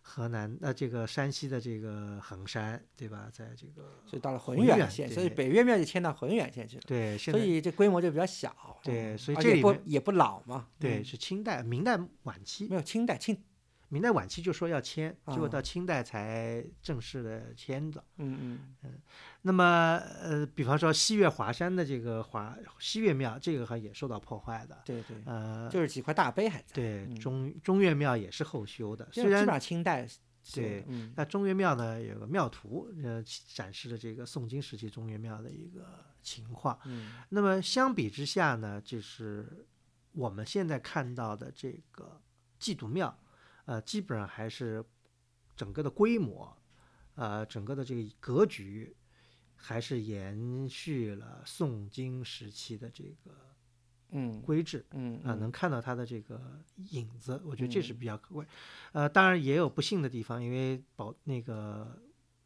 [0.09, 3.29] 河南，呃，这个山西的这个衡山，对吧？
[3.31, 6.83] 在这个所以到了浑浑源源县，所以北岳庙就迁到浑源县去了。
[6.87, 8.51] 对，所以这规模就比较小，
[8.83, 13.39] 对所以这里不也不老嘛，对嗯是清代、明代晚期没，有清代清，
[13.89, 18.03] 明代晚期就说要迁，结果啊到清代才正式的迁的。
[18.17, 19.01] 嗯嗯
[19.41, 24.81] 那么，呃，比方说西岳华山的这个华西岳庙，这个还也受到破坏的。
[24.85, 30.07] 对对，呃，就是几块大碑还在，对嗯中中岳庙也是后修的，虽然基本上清代
[30.53, 33.23] 对嗯那中岳庙呢有个庙图，呃，
[33.53, 35.85] 展示了这个宋金时期中岳庙的一个
[36.21, 36.77] 情况。
[36.85, 39.65] 嗯那么相比之下呢，就是
[40.11, 42.21] 我们现在看到的这个
[42.57, 43.17] 祭祖庙，
[43.69, 44.83] 呃，基本上还是
[45.55, 46.57] 整个的规模，
[47.13, 48.95] 呃，整个的这个格局，
[49.55, 53.31] 还是延续了宋金时期的这个
[54.09, 54.83] 嗯规制。
[54.93, 58.43] 嗯啊、能看到它的这个影子，我觉得这是嗯比较可贵。
[58.91, 62.01] 呃，当然也有不幸的地方，因为保那个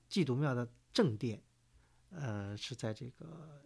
[0.09, 1.41] 祭祖庙的正殿，
[2.09, 3.61] 呃，是在这个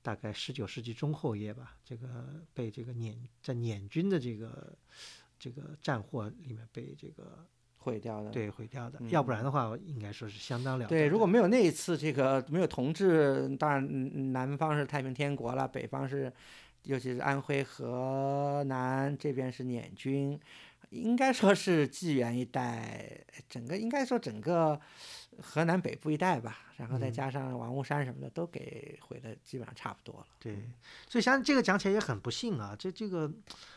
[0.00, 4.74] 大概十九世纪中后叶吧，这个被这个捻在捻军的这个
[5.38, 7.46] 这个战祸里面被这个
[7.76, 8.30] 毁掉的。
[8.30, 16.32] 对毁掉的，要不然嗯的话，应该说是相当了得对，如果没有那一次这个没有同治，当然嗯南方是太平天国了，北方是，
[16.82, 20.38] 尤其是安徽、河南这边是捻军，
[20.90, 24.80] 应该说是济源一带，整个应该说整个
[25.42, 30.26] 河南北部一带吧，然后再嗯加上王屋山什么的，都给毁的基本上差不多了。
[30.38, 30.56] 对，
[31.08, 33.30] 所以像这个讲起来也很不幸啊，这这个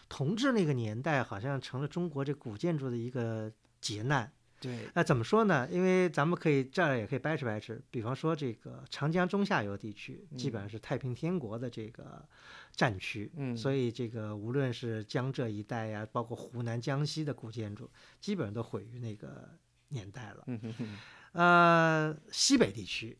[0.07, 4.31] 同治那个年代好像成了中国这古建筑的一个劫难。
[4.61, 5.67] 对，那怎么说呢？
[5.71, 12.23] 因为咱们可以这儿也可以掰扯掰扯，比方说这个长江中下游地区，基本上是太平天国的这个
[12.75, 13.57] 战区，嗯。
[13.57, 19.49] 所以这个无论是江浙一带呀，包括湖南、江西的古建筑，基本上都毁于那个
[19.89, 20.43] 年代了。
[20.45, 20.97] 嗯哼哼，
[21.33, 23.17] 呃，西北地区，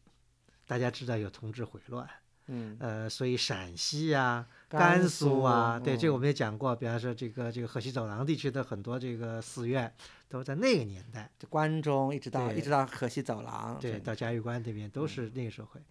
[0.67, 2.07] 大家知道有同治回乱，
[2.47, 9.91] 嗯，呃，所以陕西呀、甘甘肃啊，肃对，这个我嗯们也讲过，比方说这个这个河西走廊地区的很多这个寺院，
[10.31, 15.81] 都是在那个年代，就关中一直到一直到河西走廊，对，到嘉峪关这边都是那个时候会。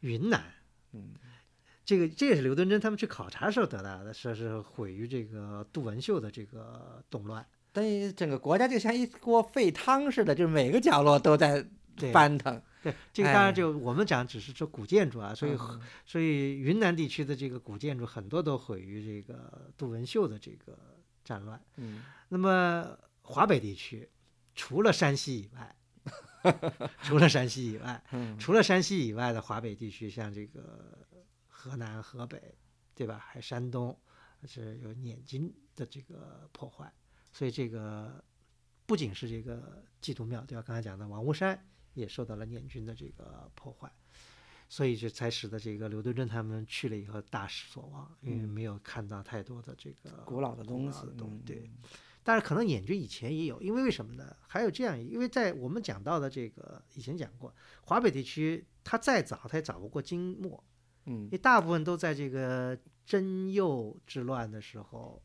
[0.00, 0.44] 云南，
[0.92, 1.14] 嗯，
[1.82, 7.44] 这个这也是刘敦桢他们去考察时候得到的，说是毁于这个杜文秀的这个动乱。
[7.72, 11.66] 等于整个国家就像一锅沸汤似的，就是每个角落都在
[12.12, 12.60] 翻腾。
[12.82, 20.76] 对，这个当哎然就我们讲只是说古建筑啊，所以嗯所以云南地区的这个古建筑很多都毁于这个杜文秀的这个
[21.24, 21.58] 战乱。
[21.76, 24.08] 嗯，那么华北地区，
[24.54, 25.76] 除了山西以外，
[27.02, 30.98] 除了山西以外，嗯除了山西以外的华北地区，像这个
[31.48, 32.54] 河南、河北，
[32.94, 33.18] 对吧？
[33.18, 33.98] 还有山东，
[34.44, 36.92] 是有捻金的这个破坏，
[37.32, 38.22] 所以这个
[38.84, 40.62] 不仅是这个祭祖庙，对吧？
[40.62, 41.58] 刚才讲的王屋山
[41.94, 43.90] 也受到了捻军的这个破坏，
[44.68, 51.70] 所以这才使得这个刘敦桢他们去了以后大失所望，因为嗯没有看到太多的这个古老的东西东嗯对。
[52.26, 54.34] 但是可能捻军以前也有，因为为什么呢？
[54.48, 60.64] 还有这样，因为在我们讲到的这个以前讲过，华北地区它再早它也早不过金末，
[61.04, 65.22] 嗯因为大部分都在这个真佑之乱的时候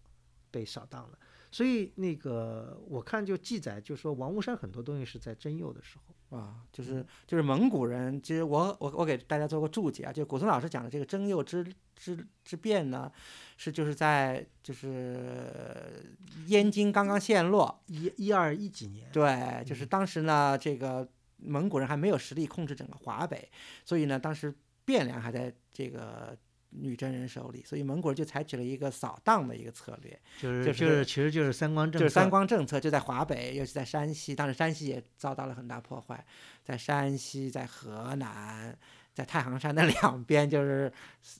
[0.51, 1.17] 被扫荡了，
[1.49, 11.65] 所以那个我看就记载就说王屋山很多东西是在真佑的时候，啊，就是就是蒙古人，其实我我我给大家做过注解啊，就古松老师讲的这个征右之
[11.95, 13.11] 之之变呢，
[13.57, 16.15] 是就是在就是
[16.47, 23.49] 燕京刚刚陷落，一一二一几年，对，就是当时呢，这个蒙古人还没有实力控制整个华北，
[23.83, 24.53] 所以呢，当时
[24.85, 26.37] 汴梁还在这个
[26.69, 36.23] 女真人手里，所以蒙古人就采取了一个扫荡的一个策略，就是就就是其实就是三光政策，就是三光政策，就在华北，尤其在山西，当时山西也遭到了很大破坏，
[36.63, 38.77] 在山西，在河南，
[39.13, 40.91] 在太行山的 两边，就是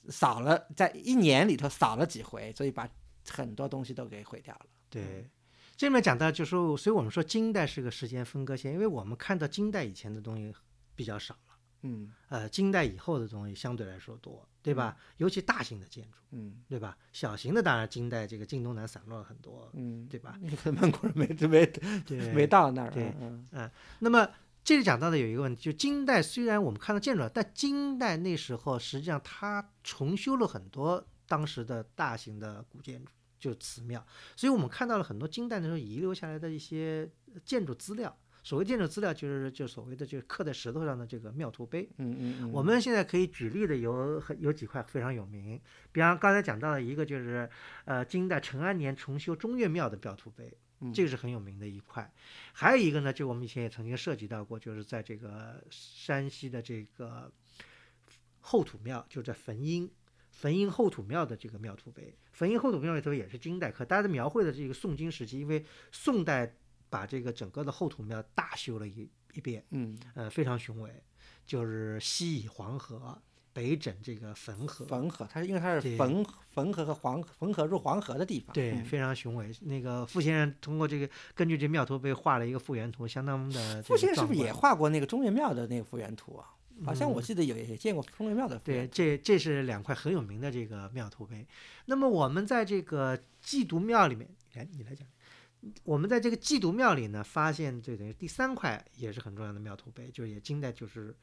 [0.08, 2.88] 扫了，在一年里头扫了几回，所以把
[3.28, 4.66] 很多东西都给毁掉了。
[4.88, 5.30] 对，
[5.76, 10.52] 这里面讲到，就是说，所以我们说金代是个时间分割线，因为我们看到金代以前的东西
[10.96, 11.49] 比较少了，
[11.82, 14.96] 嗯呃，金代以后的东西相对来说多，对吧？
[15.16, 16.96] 尤其大型的建筑，嗯对吧？
[17.12, 20.38] 小型的当然金代这个晋东南散落了很多，嗯，对吧？
[20.80, 24.28] 蒙古人没没，没到那儿，对嗯那么
[24.62, 37.10] 这里讲到的有一个问题，就金代虽然我们看到建筑了，但金代那时候实际上它重修了很多当时的大型的古建筑，就祠庙，所以我们看到了很多金代那时候遗留下来的一些
[37.44, 38.14] 建筑资料。
[38.42, 41.88] 所谓建筑资料，就是就所谓的就是刻在石头上的这个庙图碑。
[41.98, 45.60] 嗯嗯嗯，我们现在可以举例的有很有几块非常有名，
[45.92, 47.48] 比方刚才讲到的一个就是
[47.84, 52.12] 呃金代成安年重修中岳庙的庙图碑，嗯这个是很有名的一块。
[52.52, 57.30] 还有一个呢，就我们以前也曾经涉及到过，就是在这个山西的这个
[58.40, 59.90] 后土庙，就在汾阴。
[60.32, 66.54] 汾阴后土庙的这个庙图碑，汾阴后土庙里头也是金代刻，大家描绘的这个宋金时期，因为宋代
[66.90, 70.90] 把这个整个的后土庙大修了一一遍，嗯呃，非常雄伟，
[71.46, 73.16] 就是西倚黄河，
[73.52, 76.24] 北枕这个汾河，汾河，它是因为它是汾
[76.54, 79.50] 汾河和黄汾河入黄河的地方，对，嗯非常雄伟。
[79.62, 84.52] 那个傅先生通过这个根据这庙图被画了一个复原图，相当的傅先生是不是也也？
[84.52, 86.54] 画过那个中岳庙的那个复原图啊？
[86.82, 91.46] 好像我嗯记得有也见过中岳庙的复对，这这是两块很有名的这个庙图碑。
[91.84, 95.06] 那么我们在这个祭渎庙里面，来你来讲，
[95.84, 101.14] 我们在这个祭渎庙里呢，发现这等于第三块也是很重要的庙土碑，就是也金代就是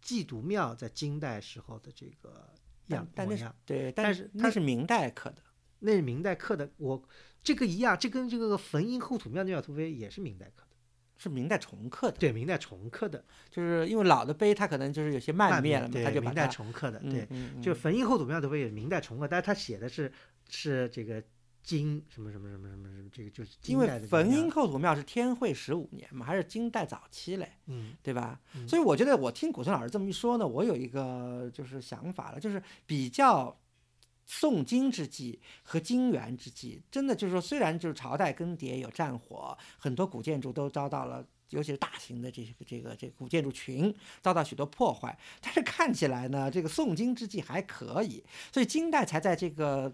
[0.00, 2.48] 祭渎庙在金代时候的这个
[2.88, 3.54] 样但模样。
[3.64, 5.42] 对，但但是它那是明代刻的。
[5.82, 7.02] 那是明代刻的，我
[7.42, 10.76] 这个一样，这跟这个汾阴后土庙的庙土碑也是明代刻的，
[11.16, 20.12] 是明代重刻的，对，明代重刻的，就是因为老的碑它可能就是有些慢灭了嘛，对，它就把明代重刻的，嗯对，就汾阴后土庙的碑也是明代重刻，但是它写的是
[20.50, 21.24] 是这个
[21.62, 28.40] 金什么什么什么什么什么，这个就是金因为汾阴后土庙是天会十五年嘛，还是金代早期嘞，嗯对吧？
[28.54, 33.56] 嗯所以我觉得我听古村老师这么一说呢，我有一个就是想法了，就是比较
[34.26, 41.26] 宋金之际和金元之际，真的就是说，虽然就是朝代更迭有战火，很多古建筑都遭到了。
[41.50, 43.92] 尤其是大型的这个这个这个古建筑群
[44.22, 49.92] 遭到许多破坏，但是看起来呢，这个宋金之际还可以，所以金代才在这个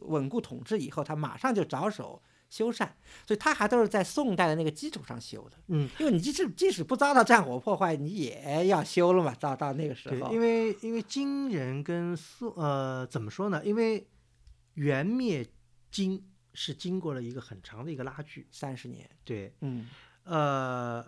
[0.00, 2.88] 稳固统治以后，他马上就着手修缮，
[3.26, 5.56] 所以他还都是在宋代的那个基础上修的。
[5.68, 10.32] 嗯，因为你即使即使不遭到战火破坏，你也要修了嘛，到到那个时对，候。
[10.32, 13.64] 因为因为金人跟宋呃怎么说呢？
[13.64, 14.06] 因为
[14.74, 15.46] 元灭
[15.90, 19.88] 金是经过了一个很长的一个拉锯，三十年，对，嗯。
[20.24, 21.06] 呃，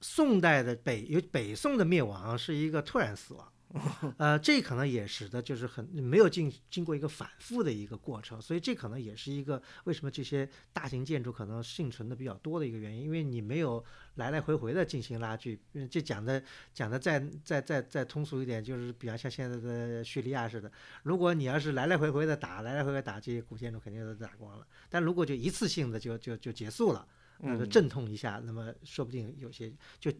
[0.00, 3.52] 宋代的北有北宋的灭亡是一个突然死亡，
[4.18, 13.84] 呃，这可能也使得就是很没有经经过一个反复的一个过程，所以这可能也是一个为什么这些大型建筑可能幸存的比较多的一个原因，因为你没有
[14.16, 15.60] 来来回回的进行拉锯。
[15.74, 16.42] 嗯，这讲的
[16.74, 20.70] 讲的再再再再通俗一点，就是比方像现在的叙利亚似的，
[21.04, 24.66] 如果你要是来来回回的打，来来回回打，这些古建筑肯定都打光了。
[24.88, 27.06] 但如果就一次性的就就就结束了。
[27.42, 30.12] 那个嗯阵痛一下，那么说不定有些就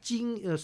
[0.00, 0.56] 经呃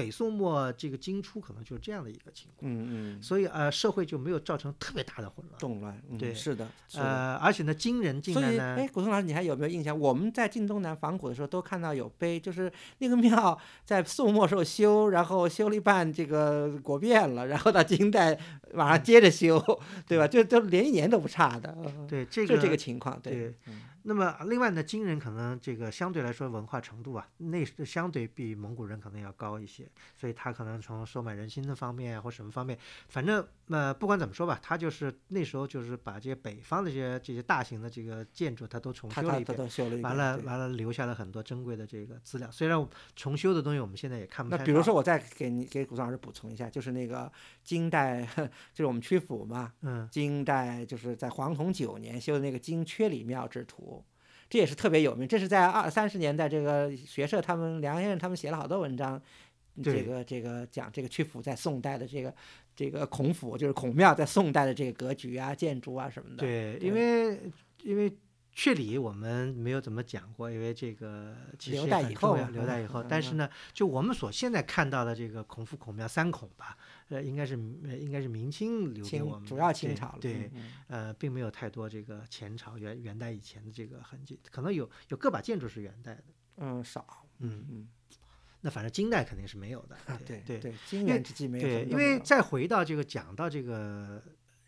[0.00, 5.58] 北宋末这个金初可能就是这样的一个情况，嗯嗯，所以呃社会就没有造成特别大的混乱。
[5.60, 7.04] 动乱，嗯对是的，是的。
[7.04, 9.98] 呃，而且呢，金人进来呢哎，，古松老师，你还有没有印象？
[9.98, 18.38] 我们在晋东南仿古的时候，都看到有碑，就是那个庙 在宋末时候修，然后修了一半，这个国变了，然后到金代
[18.72, 19.62] 马上接着修，
[20.06, 20.26] 对吧？
[20.26, 40.02] 就都连一年都不差的，嗯对这个就这个情况，对嗯那么另外呢，金人可能这个相对来说文化程度啊，那是相对比蒙古人可能要高一些，所以他可能从收买人心的方面啊或什么方面，反正呃不管怎么说吧，他就是那时候就是把这些北方的这些这些大型的这个建筑，他都重修了一遍。
[40.02, 42.50] 完了，完了，留下了很多珍贵的这个资料。
[42.50, 44.58] 虽然重修的东西我们现在也看不到。
[44.58, 47.30] 那比如说，我再给你给古松老师补充一下，就是那个
[47.62, 48.26] 金代，
[48.74, 53.89] 就是我们曲阜嘛，嗯，金代就是在黄统九年修的那个金阙里庙制图，
[54.50, 55.26] 这也是特别有名。
[55.26, 59.22] 这是在二三十年代，这个学社他们梁先生他们写了好多文章，
[59.82, 62.34] 这个这个讲这个曲阜在宋代的这个
[62.74, 66.38] 这个孔府，就是孔庙在宋代的这个格局啊、建筑啊什么的。
[66.38, 67.40] 对，因为
[67.84, 68.12] 因为
[68.52, 71.76] 确理我们没有怎么讲过，因为这个其实
[72.10, 76.76] 以后留待以后但是呢，就我们所现在看到的这个孔府、孔庙三孔吧，
[77.10, 80.18] 呃，应该是呃应该是明清留给我们主要清朝了。
[80.20, 86.24] 对，嗯，呃，并没有太多这个前朝元元代以前的这个痕迹，可能有有个把建筑是元代的，
[86.56, 87.26] 嗯，少。
[87.40, 87.88] 嗯，嗯，
[88.60, 94.22] 那反正金代肯定是没有的，啊，对对对，金元之际没有对，因为再回到这个讲到这个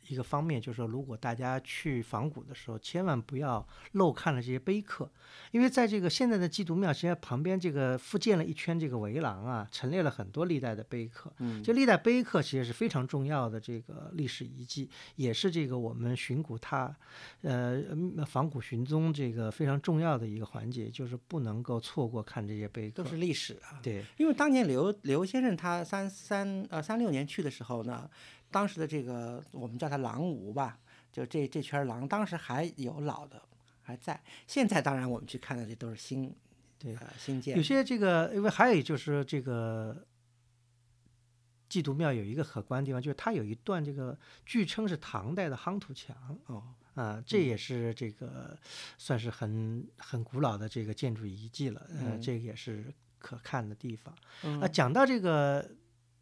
[0.08, 5.08] 一个方面，就是说，如果大家去仿古的时候，千万不要漏看了这些碑刻，
[5.52, 11.32] 因为在这个现在的基督庙，实际上旁边这个复建了一圈这个围廊啊，陈列了很多历代的碑刻。
[11.38, 16.92] 嗯，就历代碑刻其实是非常重要的这个历史遗迹，也是这个我们寻古踏，
[17.42, 23.08] 呃，嗯仿古寻踪这个非常重要的一个环节，就是不能够错过看这些碑刻都。
[23.12, 23.78] 是历史啊。
[23.82, 28.08] 对，因为当年刘刘先生他三三呃三六年去的时候呢，
[28.52, 30.78] 当时的这个我们叫它狼屋吧，
[31.10, 33.42] 就这这圈狼，当时还有老的
[33.82, 34.22] 还在。
[34.46, 36.32] 现在当然我们去看的这都是新
[36.78, 37.56] 对呃新建。
[37.56, 40.06] 有些这个，因为还有就是这个
[41.68, 46.14] 祭祖庙有一个可观的地方，就是它有一段这个据称是唐代的夯土墙
[46.46, 46.62] 哦，
[46.94, 48.58] 啊，这也是这个
[48.98, 52.20] 算是很很古老的这个建筑遗迹了，呃，嗯。
[52.20, 54.14] 这个也是可看的地方。
[54.42, 54.60] 嗯。
[54.60, 55.66] 啊，讲到这个，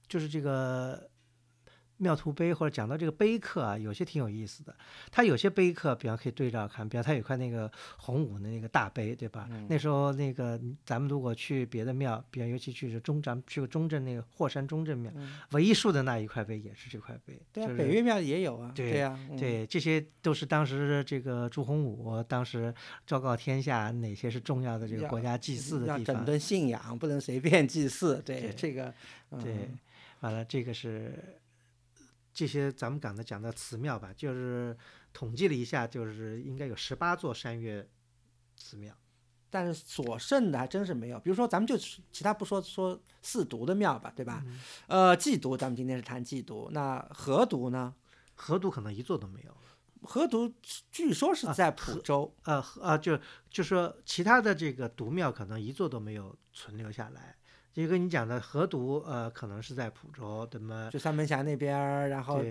[0.07, 1.10] 就是这个
[2.01, 4.75] 庙图碑，或者讲到这个碑刻啊，有些挺有意思的。
[5.13, 9.47] 它有些碑刻，比方可以对照看，比方它有块那个洪武的那个大碑，对吧？
[9.51, 17.39] 嗯那时候那个咱们如果去别的庙，比方尤其去中咱们去过中正那个霍山中正庙，嗯唯一竖的那一块碑也是这块碑。
[17.53, 22.75] 对啊，就是北岳庙也有啊，对对呀，嗯，对，这些都是当时这个朱洪武当时
[23.07, 26.17] 昭告天下哪些是重要的这个国家祭祀的地方。
[26.17, 28.21] 整顿信仰，不能随便祭祀。
[28.25, 28.93] 对对这个，
[29.43, 29.79] 对嗯，
[30.21, 31.13] 完了，这个是
[32.41, 34.75] 这些咱们刚才讲的祠庙吧，就是
[35.13, 37.87] 统计了一下，就是应该有十八座山岳
[38.57, 38.97] 祠庙。
[39.51, 41.21] 但是所剩的还真是没有。
[41.21, 44.43] 比如说，咱们就其他不说，说四渎的庙吧，对吧？
[44.47, 47.95] 嗯呃，祭渎，咱们今天是谈祭渎，那河渎呢？
[48.35, 49.55] 河渎可能一座都没有。
[50.03, 50.51] 河渎
[50.91, 53.21] 据说是啊在蒲州，呃河啊，就
[53.51, 57.37] 就说其他的这个渎庙可能一座都没有存留下来。
[57.73, 60.91] 就跟你讲的河渎，呃，可能是在蒲州，对吗？
[60.93, 62.43] 就三门峡那边儿，然后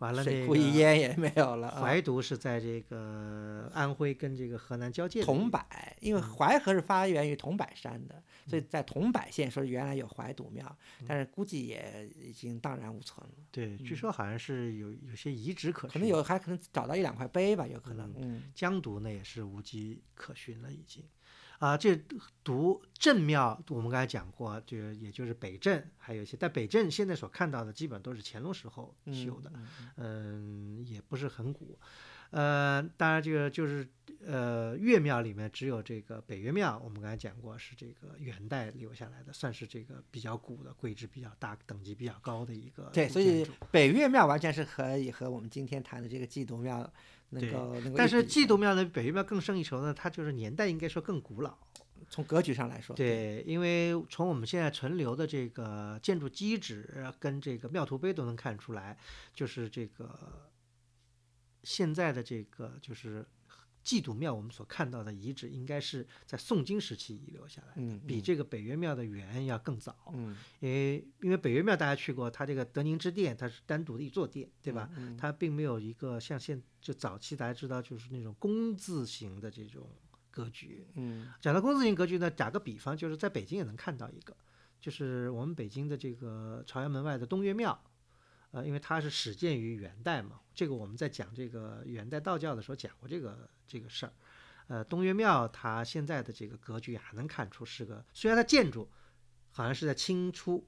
[0.00, 1.80] 完了水库一那个淹也没有了啊。
[1.80, 5.58] 怀渎是在这个安徽跟这个河南交界的桐柏，
[6.00, 10.64] 因为嗯淮河是发源于桐柏山的，所以在桐柏县说原来有怀笃庙，
[11.00, 13.34] 嗯但是估计也已经荡然无存了。
[13.50, 18.12] 对，据说好像是有有些遗址可可能有还可能找到一两块碑吧，有可能。
[18.18, 21.02] 嗯，江渎呢也是无迹可寻了，已经。
[21.64, 21.98] 啊，这
[22.42, 31.78] 读镇庙我们刚才讲过，就也就是北镇，还有一些，但北镇现在所看到的基本都是乾隆时候修的，嗯嗯，也不是很古。
[32.32, 33.88] 呃，当然这个就是
[34.26, 46.92] 呃岳庙里面只有这个北岳庙，我们刚才讲过是这个元代留下来的，算是这个比较古的、贵制比较大、等级比较高的一个对，所以北岳庙完全是可以和我们今天谈的这个祭渎庙
[47.34, 51.54] 能对够能够但是一比的祭渎庙呢，北岳庙更胜一筹呢，它就是年代应该说更古老。
[52.10, 58.96] 从格局上来说，对，因为从我们现在存留的这个建筑基址跟这个庙图碑都能看出来，
[59.34, 60.50] 就是这个
[61.62, 63.26] 现在的这个就是
[63.84, 69.94] 祭祖庙，我们所看到的遗址应该是在宋金时期遗留下来的，嗯，比嗯这个北岳庙的源要更早。
[70.14, 74.88] 嗯因为因为北岳庙大家去过，它这个德宁之殿它是单独的一座殿，对吧？？
[74.96, 79.86] 嗯它并没有一个像现就早期大家知道就是那种工字形的这种
[80.30, 80.86] 格局。
[80.94, 84.34] 嗯讲到工字形格局呢，打个比方，就是在北京也能看到一个，
[84.80, 87.78] 就是我们北京的这个朝阳门外的东岳庙，
[88.54, 94.12] 呃，因为它是始建于元代嘛，这个我们在讲这个元代道教的时候讲过这个这个事儿。
[94.68, 98.88] 呃，东岳庙它现在的这个格局还能看出是个，虽然它建筑
[99.50, 100.64] 好像是在清初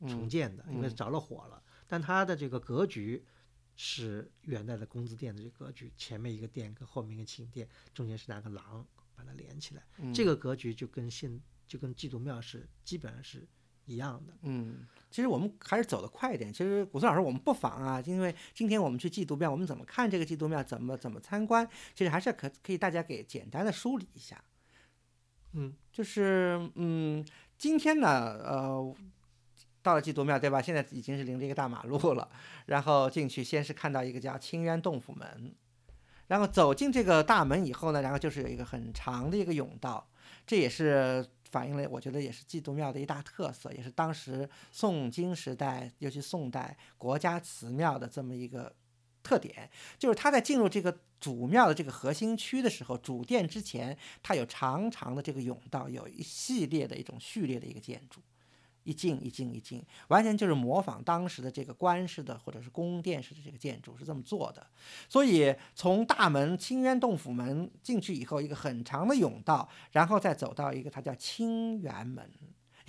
[0.00, 3.22] 重嗯建的，因为嗯着了火了，但它的这个格局
[3.76, 9.84] 是元代的工字殿的这个格局，前面一个殿跟后面一个寝殿，中间是拿个廊把它连起来。
[9.98, 13.46] 嗯这个格局就跟现就跟祭祖庙是基本上是
[13.88, 14.34] 一样的。
[14.42, 16.52] 嗯，其实我们还是走得快一点。
[16.52, 24.44] 其实古松老师，我们不妨啊，因为今天我们去祭祖庙，我们怎么看这个祭祖庙，怎么怎么参观，其实还是可可以大家给简单的梳理一下。
[25.54, 27.24] 嗯，就是嗯，
[27.56, 28.08] 今天呢，
[28.44, 28.94] 呃，
[29.82, 30.60] 到了祭祖庙，对吧？
[30.60, 32.28] 现在已经是临着一个大马路了，
[32.66, 35.54] 然后进去先是看到一个叫清渊洞府门，
[36.26, 40.06] 然后走进这个大门以后呢，然后就是有一个很长的一个甬道，
[40.46, 48.74] 这也是反映了我觉得也是基督庙的一大特色，也是当时宋金时代，尤其宋代国家祠庙的这么一个
[49.22, 58.20] 特点，就是它在进入这个主庙的这个核心区的时候，主殿之前，它有长长的这个甬道，有一系列的一种序列的一个建筑。
[58.88, 64.66] 一进一进一进，完全就是模仿当时的这个官式的或者是宫殿式的这个建筑是这么做的。
[65.08, 72.30] 所以从大门清渊洞府门进去以后，一个很长的甬道，然后再走到一个它叫清源门，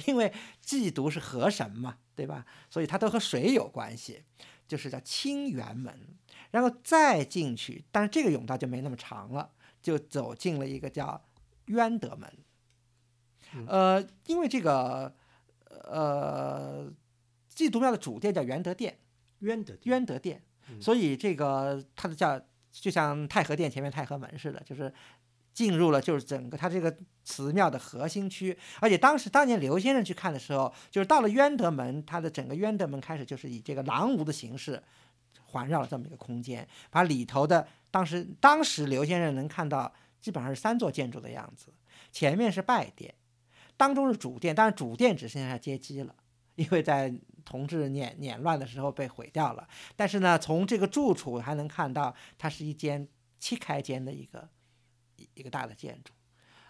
[0.06, 2.46] 因为祭渎是河神嘛，对吧？
[2.70, 4.24] 所以它都和水有关系。
[4.70, 5.92] 就是叫清源门，
[6.52, 9.50] 然后再进去，但是这个甬道就没那么长了，
[9.82, 11.20] 就走进了一个叫
[11.66, 12.32] 渊德门。
[13.56, 15.16] 嗯呃，因为这个
[15.70, 16.92] 呃
[17.48, 18.98] 祭祖庙的主殿叫元德殿，
[19.40, 22.40] 渊德殿渊德殿，嗯所以这个它的叫
[22.72, 24.94] 就像太和殿前面太和门似的，就是
[25.54, 28.58] 进入了就是整个它这个祠庙的核心区。
[28.80, 34.82] 而且当时当年刘先生去看的时候，就是到了渊德门，它的整个渊德门开始就是以这个廊庑的形式
[35.46, 39.92] 环绕了这么一个空间，把里头的当时当时刘先生能看到
[40.22, 41.74] 基本上是三座建筑的样子，
[42.12, 43.14] 前面是拜殿，
[43.80, 46.14] 当中是主殿，但是主殿只剩下街基了。
[46.56, 47.14] 因为在
[47.46, 49.66] 同治碾碾乱的时候被毁掉了，
[49.96, 53.08] 但是呢，从这个住处还能看到，它是一间
[53.40, 54.50] 七开间的一个
[55.16, 56.12] 一一个大的建筑，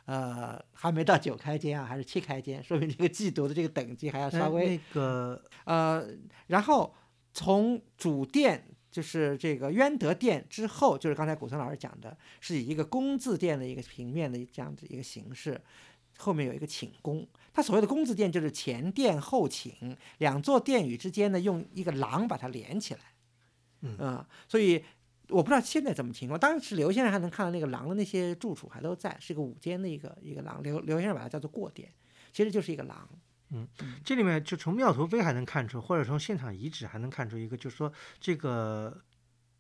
[0.06, 6.08] 呃，还没到九开间啊，还是七开间，说明这个祭读的这个等级还要哎稍微、那个呃，
[6.46, 6.94] 然后
[7.34, 15.60] 从主殿就是这个渊德殿之后，就是刚才古村老师讲的，是以一个工字殿的一个平面的这样子一个形式，
[16.20, 17.28] 后面有一个寝宫。
[17.52, 23.00] 它所谓的宫字殿就是前殿后寝，两座殿宇之间呢用一个廊把它连起来。
[23.82, 24.84] 嗯啊所以
[25.30, 26.40] 我不知道现在怎么情况。
[26.40, 30.62] 当时刘先生还能看到那个廊的那些住处还都在，是个五间的一个一个廊。
[30.62, 31.92] 刘刘先生把它叫做过殿，
[32.32, 33.10] 其实就是一个廊。
[33.52, 33.68] 嗯
[34.04, 39.02] 这里面就从庙头碑还能看出，或者从现场遗址还能看出一个，就是说这个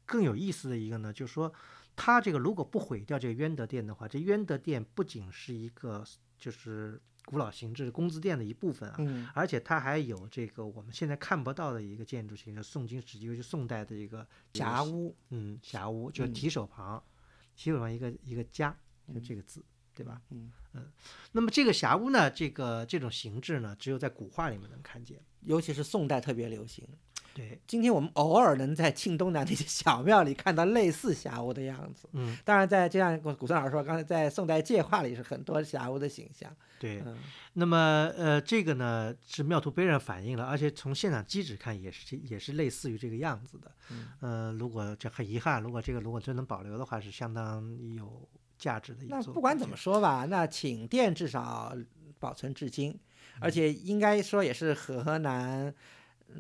[0.05, 1.51] 更有意思的一个呢，就是说
[1.95, 6.03] 它这个如果不毁掉这个渊德殿的话，这渊德殿不仅是一个
[6.39, 17.03] 就是古老形制工字殿的一部分啊，嗯而且它还有这个我们现在看不到的一个建筑形式，宋金时期，尤其宋代的一个霞，屋，嗯，霞屋，就是嗯提手旁，
[17.55, 18.75] 提手旁一个一个家，
[19.13, 19.63] 就这个字，
[19.93, 20.21] 对吧？
[20.29, 20.51] 嗯，
[21.33, 25.21] 那么这个霞屋呢，这个这种形制呢，只有在古画里面能看见。
[25.41, 26.85] 尤其是宋代特别流行。
[27.39, 32.09] 对，今天我们偶尔能在庆东南那些小庙里看到类似霞屋的样子。
[32.11, 36.53] 嗯，当然在，就像古古村老师说，刚才在宋代界画里是很多霞屋的形象。
[36.77, 37.01] 对。
[37.05, 37.17] 嗯，
[37.53, 43.71] 那么呃，这个呢是庙图碑上反映了，而且从现场机址看也是这也是类似于这个样子的。
[43.89, 47.63] 嗯呃，如果这很遗憾，如果这个如果真能保留的话，是相当
[47.95, 48.27] 有
[48.57, 49.17] 价值的一座。
[49.17, 51.73] 那不管怎么，说吧，那寝殿至少
[52.19, 52.99] 保存至今，嗯
[53.39, 55.73] 而且应该说也是河南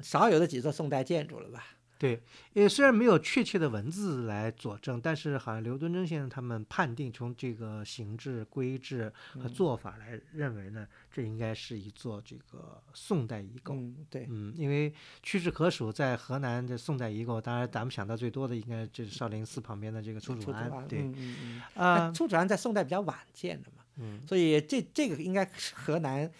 [0.01, 1.65] 少有的几座宋代建筑了吧？
[1.99, 2.17] 对，
[2.53, 13.73] 呃，虽然没有确切的文字来佐证，但是好像刘敦桢先生他们判定从这个形制、规制和嗯做法来认为呢，这应该是一座这个宋代遗构。
[13.73, 21.61] 嗯，对，嗯，因为屈指可数，在河南的宋代遗构，当然咱们想到最多的应该就是少林寺旁边的这个楚楚楚庵，安，对，嗯嗯嗯。
[21.75, 26.31] 啊那，楚楚安在宋代比较晚建的嘛，嗯，所以这这个应该是河南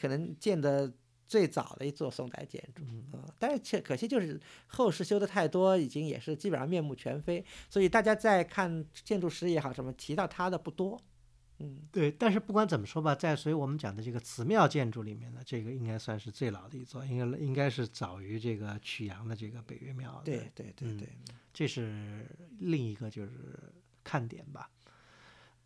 [0.00, 0.92] 可能建的
[1.32, 2.82] 最早的一座宋代建筑。
[3.38, 11.00] 但是却可惜就是后世修的太多，已经也是基本上面目全非，所以大家在看建筑师也好，什么提到它的不多。
[11.60, 20.24] 嗯，对，但是不管怎么说吧，在所以我们讲的这个祠庙建筑里面呢，这个应该算是最老的一座，应该应该是早于这个曲阳的这个北岳庙的。
[20.24, 21.08] 对对对嗯对，
[21.54, 22.26] 这是
[22.58, 23.32] 另一个就是
[24.04, 24.68] 看点吧。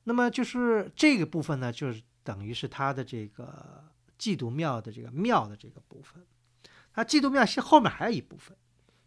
[0.05, 3.83] 那么就是这个部分呢，就是等于是它的这个
[4.19, 6.25] 祭祀庙的这个庙的这个部分。
[6.93, 8.57] 它祭祀庙是后面还有一部分，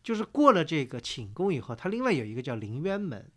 [0.04, 3.32] 就是过了这个寝宫以后，它另外有一个叫陵渊门。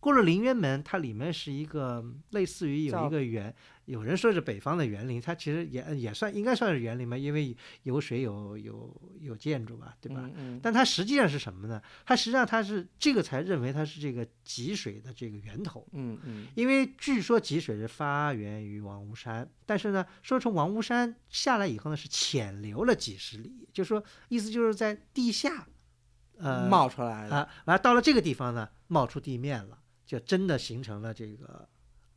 [0.00, 3.52] 过了陵渊门，它里面是一个类似于有一个园，
[3.88, 10.20] 有人说是北方的园林，它其实也也算应该算是园林嘛，因为有水有有有建筑吧，对吧？
[10.26, 11.80] 嗯嗯但它实际上是什么呢？
[12.04, 25.66] 它实际上它是这个才认为它是这个汲水的这个源头，嗯嗯因为据说汲水是发源于王屋山，但是呢，说从王屋山下来以后呢，是潜流了几十里，就说意思就是在地下，
[26.36, 27.34] 呃，冒出来的。
[27.34, 31.66] 啊，完了到了这个地方呢，冒出地面了，就真的形成了这个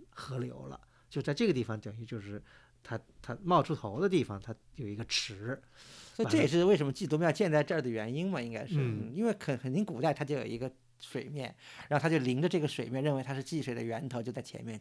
[0.09, 0.77] 河流了。
[1.11, 2.41] 就在这个地方，等于就是
[2.81, 5.61] 它它冒出头的地方，它有一个池，
[6.15, 8.75] 所以这也是为什么基督庙建在这儿的原因嘛，应该是，
[9.13, 11.53] 因为肯肯定古代它就有一个水面，
[11.89, 14.79] 然后它就临着这个水面，认为它是济水的源头，就在前面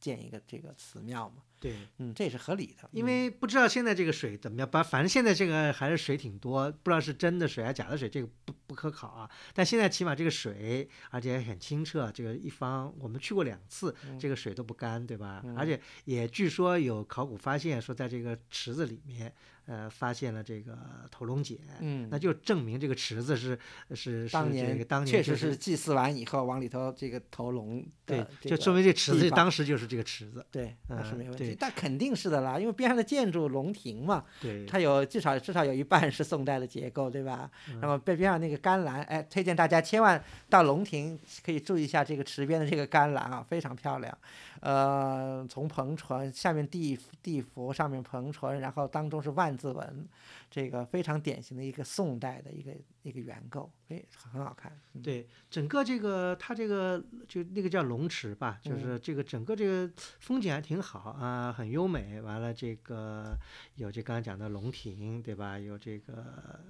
[0.00, 9.30] 建建一个这个祠庙嘛，对，嗯，这也是合理的，因为不知道现在这个水怎么样，反反正现在这个还是水挺多，不知道是真的水还是假的水，这个不不可考啊。
[9.52, 15.42] 但现在起码这个水，而且很清澈，这个一方我们去过两次，这个水都不干，对吧？
[15.44, 15.54] 嗯。
[15.54, 19.32] 而且也据说有考古发现说，在这个池子里面，
[19.70, 20.76] 呃，发现了这个
[21.12, 23.56] 头龙井，嗯，那就证明这个池子是
[23.94, 37.48] 是是当年个当年确实是祭祀完以后往里头这个投龙对就说明这池子当时就是这个池子，对，那是嗯没问题，但肯定是的啦，因为边上的建筑龙亭嘛，对，它有至少至少有一半是宋代的结构，对吧？
[37.68, 44.18] 嗯然后边边上那个甘蓝，哎，推荐大家千万到龙亭可以注意一下这个池边的这个甘蓝啊，非常漂亮。
[44.60, 50.06] 呃，从彭唇下面地地幅，上面彭唇，然后当中是万字纹，
[50.50, 54.72] 这个非常典型的一个宋代的一个一个圆构，哎，很好看。
[54.92, 62.20] 嗯，对，整个这个它这个就那个叫龙池吧，嗯就是这个整个这个风景还挺好啊，很优美。
[62.20, 63.36] 完了，这个
[63.76, 65.58] 有这刚才讲的龙亭，对吧？
[65.58, 66.60] 有这个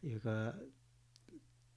[0.00, 0.54] 有个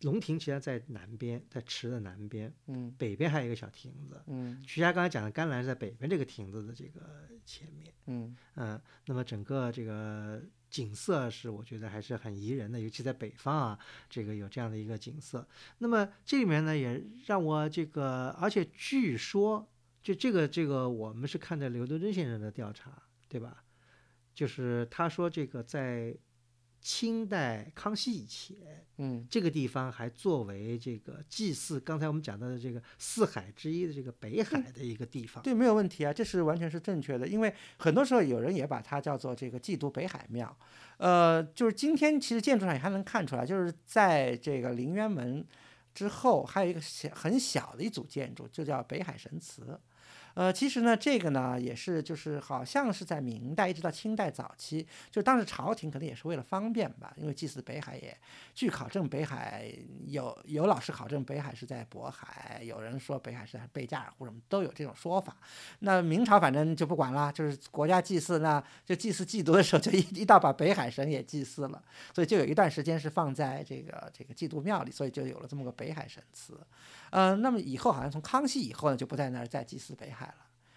[0.02, 4.22] 龙亭，其实在南边，在池的南边，嗯北边还有一个小亭子。
[4.28, 13.80] 嗯徐霞刚才讲的甘蓝是在北边这个亭子的这个前面，嗯嗯，那么整个这个景色是我觉得还是很宜人的，尤其在北方啊，
[14.10, 15.48] 这个有这样的一个景色。
[15.78, 19.72] 那么这里面呢，也让我这个，而且据说，
[20.04, 23.64] 就这个这个，我们是看的刘德珍先生的调查，对吧？
[24.34, 26.14] 就是他说这个在
[26.86, 28.56] 清代康熙以前，
[28.98, 35.42] 嗯这个地方还作为这个祭祀刚才我们讲到的这个四海之一的这个北海的一个地方。
[35.42, 37.28] 对，没有问题啊，这是完全是正确的。
[37.28, 40.56] 因为很多时候有人也把它叫做这个祭都北海庙，
[40.98, 45.44] 呃，就是今天其实建筑上也还能看出来，就是在这个凌渊门
[45.96, 49.80] 之后还有一个小很小的一组建筑，就叫北海神祠。
[50.36, 58.16] 呃，其实呢，这个呢也是就是好像是在明代一直到清代早期，就当时朝廷可能也是为了方便吧，因为祭祀北海也，
[58.54, 59.74] 据考证北海
[60.08, 65.38] 有有老师考证北海是在渤海，有人说北海是在贝加尔湖，什么都有这种说法。
[65.80, 71.82] 那明朝反正就不管了，就是国家祭祀，那就祭祀祭毒的时候就一一到把北海神也祭祀了，
[72.14, 76.60] 所以就有一段时间是放在这个这个祭祀庙里，所以就有了这么个北海神祠。
[77.12, 80.25] 呃，那么以后好像从康熙以后呢，就不在那儿再祭祀北海，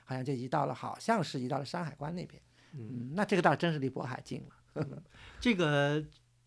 [0.08, 2.40] 好像就移到了，好像是移到了山海关那边。
[2.72, 5.02] 嗯，那这个倒真是离渤海近了。
[5.38, 6.02] 这个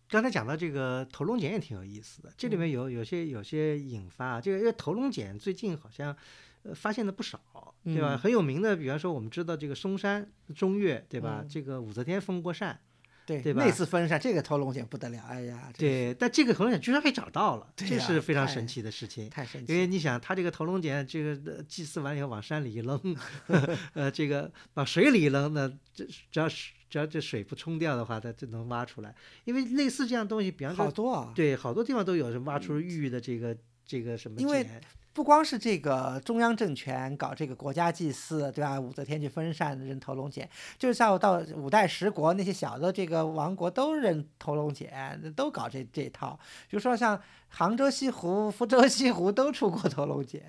[0.08, 6.16] 刚才讲到这个头龙简也挺有意思的，这里面有有些有些引发啊，这个因为头龙简最近好像
[6.64, 7.40] 呃发现的不少，
[7.84, 8.16] 对吧？
[8.16, 11.38] 嗯很有名的，比方说我们知道这个嵩山中岳，对吧？
[11.42, 12.80] 嗯这个武则天封过扇，
[13.24, 19.30] 对对吧那次封禅这个头龙涧不得了，哎呀，对，但这个头龙涧居然被找到了，这是非常神奇的事情。
[19.30, 19.72] 太神奇。
[19.72, 23.16] 因为你想，他这个头龙涧，这个呃祭祀完以后往山里一扔，
[23.94, 29.14] 呃，这个往水里一扔，那这只要是只要这水不冲掉的话，它就能挖出来。
[29.44, 34.66] 因为类似这样东西，比方说，好多啊，对，好多地方都有是挖出玉的这个这个什么因为
[35.12, 38.80] 不光是这个中央政权搞这个国家祭祀，对吧？
[38.80, 46.38] 武则天去封禅扔头龙简，就是到到五代十国那些小的这个王国都认头龙简，都搞这这套。
[46.70, 50.42] 比如说像杭州西湖、福州西湖都出过头龙涧，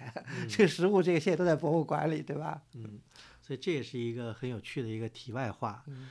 [0.47, 2.61] 这个实物这个现在都在博物馆里，对吧？
[2.73, 3.01] 嗯，
[3.41, 5.83] 所以这也是一个很有趣的一个题外话。
[5.87, 6.07] 嗯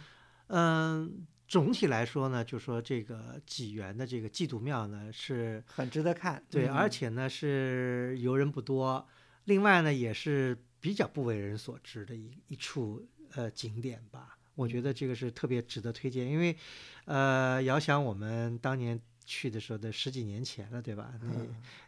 [0.49, 6.43] 嗯，总体来说呢，就说这个济源的这个祭祖庙呢是很值得看。
[6.49, 9.07] 对，嗯而且呢是游人不多，
[9.45, 14.39] 另外呢也是比较不为人所知的一一处呃景点吧。
[14.55, 16.57] 我觉得这个是特别值得推荐，因为
[17.05, 21.13] 呃，遥想我们当年去的时候的十几年前了，对吧？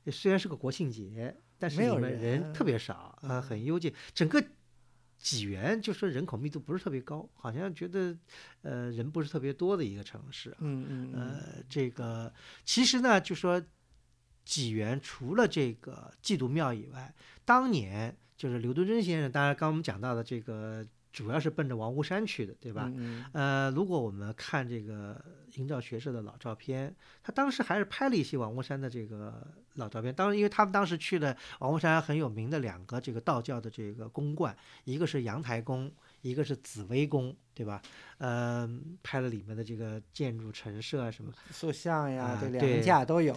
[0.02, 3.90] 那虽然是个国庆节，但是嗯没有人特别少，呃，很幽静。
[4.12, 4.44] 整个
[5.24, 8.14] 济源就说人口密度不是特别高，好像觉得
[8.60, 10.58] 呃人不是特别多的一个城市啊。
[10.60, 12.30] 嗯嗯嗯，呃，这个
[12.62, 13.60] 其实呢，就说
[14.44, 22.92] 济源除了这个祭祖庙以外，当年就是刘敦桢先生，当然刚我们讲到的这个，主要是奔着王屋山去的，对吧？
[22.94, 30.14] 嗯呃，如果我们看这个营造学社的老照片，他当时还是拍了一些王屋山的这个老照片。
[30.14, 35.90] 当然，因为他们当时去了王屋山很有名的两个这个道教的这个宫观，一个是阳台宫，
[36.22, 37.80] 一个是紫薇宫，对吧？
[38.18, 38.68] 呃，
[39.02, 41.32] 拍了里面的这个建筑陈设啊什么。
[41.50, 43.34] 塑像呀，对梁架都有。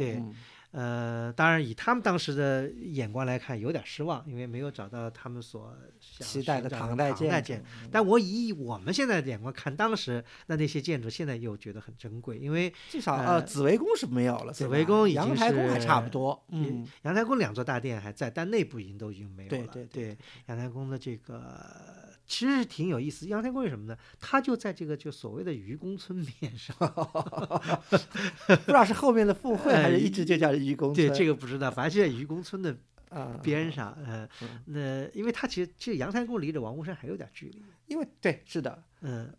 [0.71, 7.53] 呃，当然以他们当时的眼光来看，有点失望，因为没有找到他们所期待的唐代建筑。
[7.91, 16.45] 但我以我们现在的眼光看，当时那那些建筑，现在又觉得很珍贵，因为至少呃呃，紫薇宫是没有了，紫薇宫阳台宫还差不多。
[16.49, 19.67] 嗯，阳台宫两座大殿还在，但内部已经都已经没有了。
[19.67, 21.96] 对对对对，阳台宫的这个
[22.27, 23.25] 其实是挺有意思。
[23.27, 23.97] 阳台宫是什么呢？
[24.19, 26.75] 它就在这个就所谓的愚公村边上。
[28.47, 32.75] 不知道是后面的附会还是呃一直就叫愚公对，这个不知道，反正就在愚公村的
[33.09, 33.97] 啊边上。
[34.05, 37.63] 呃，嗯那因为它其实其实阳台宫离着王屋山还有点距离。
[37.87, 39.33] 因为对是的，嗯，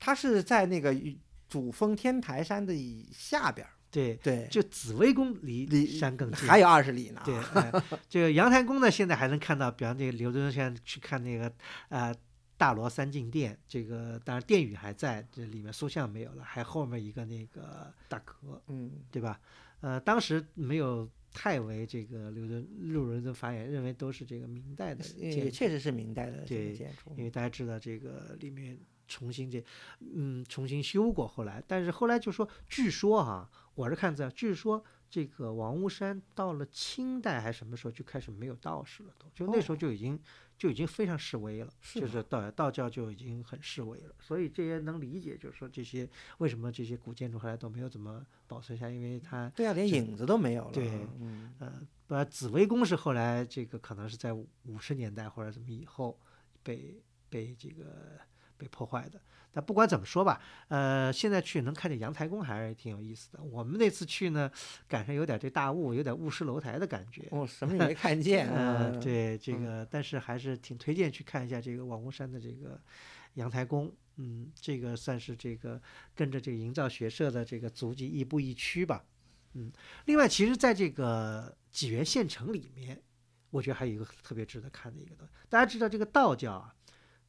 [0.00, 0.92] 它是在那个
[1.48, 6.48] 主峰天台山的以下边儿，对，对，就紫薇宫离离山更近。
[6.48, 7.22] 还有二十里呢。
[7.24, 11.52] 对，呃这个阳台宫呢，现在还能看到，比方这个刘敦现在去看那个
[11.90, 12.12] 呃
[12.62, 19.40] 大罗三进殿，这个当然殿宇还在，这里面塑像没有了，还后面一个那个大阁，嗯，对吧？
[19.80, 27.24] 呃，当时没有太为这个刘敦陆伦敦发言，认为都是这个明代的也确实是明代的建筑因。
[27.24, 29.60] 为大家知道这个里面重新这
[29.98, 40.16] 嗯重新修过，后来，但是后来就说，据说哈、我是看资料，据说这个王屋山到了清代还是什么时候就开始没有道士了，都就那时候就已经、
[40.62, 46.08] 就已经非常示威了，就是道道教就已经很示威了，所以这些能理解，就是说这些
[46.38, 50.70] 为什么这些古建筑后来都没有怎么保存下，因为它对啊，连影子都没有了。
[50.70, 50.88] 对
[51.18, 56.16] 嗯，呃，不然紫薇宫是后来这个可能是在五十年代或者怎么以后
[56.62, 58.20] 被被这个
[58.62, 59.20] 被破坏的。
[59.54, 63.42] 但不管怎么说吧，呃，现在去能看见阳台宫还是挺有意思的。
[63.42, 64.50] 我们那次去呢，
[64.88, 67.28] 赶上有点这大雾，有点雾失楼台的感觉。
[67.32, 68.48] 哦什么也 没看见。
[68.48, 72.80] 呃，嗯，对这嗯个，但是还是挺推荐去看一下这个网屋山的这个
[73.34, 73.92] 阳台宫。
[74.16, 75.80] 嗯，这个算是这个
[76.14, 79.04] 跟着这个营造学社的这个足迹亦步亦趋吧。
[79.52, 79.70] 嗯，
[80.06, 83.02] 另外，其实在这个济源县城里面，
[83.50, 85.32] 我觉得还有一个特别值得看的一个东西。
[85.50, 86.74] 大家知道这个道教啊，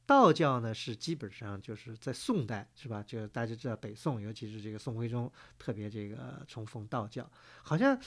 [0.05, 3.03] 道教呢是基本上就是在宋代是吧？
[3.03, 7.29] 就大家知道北宋，尤其是这个宋徽宗特别这个崇奉道教，
[7.61, 7.99] 好像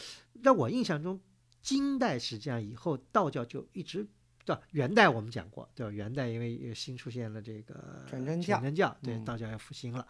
[0.42, 1.20] 在我印象中，
[1.62, 4.06] 金代实际上以后道教就一直。
[4.44, 5.90] 对元代我们讲过，对吧？
[5.90, 10.06] 元代因为新出现了这个全真教全真教对嗯道教要复兴了，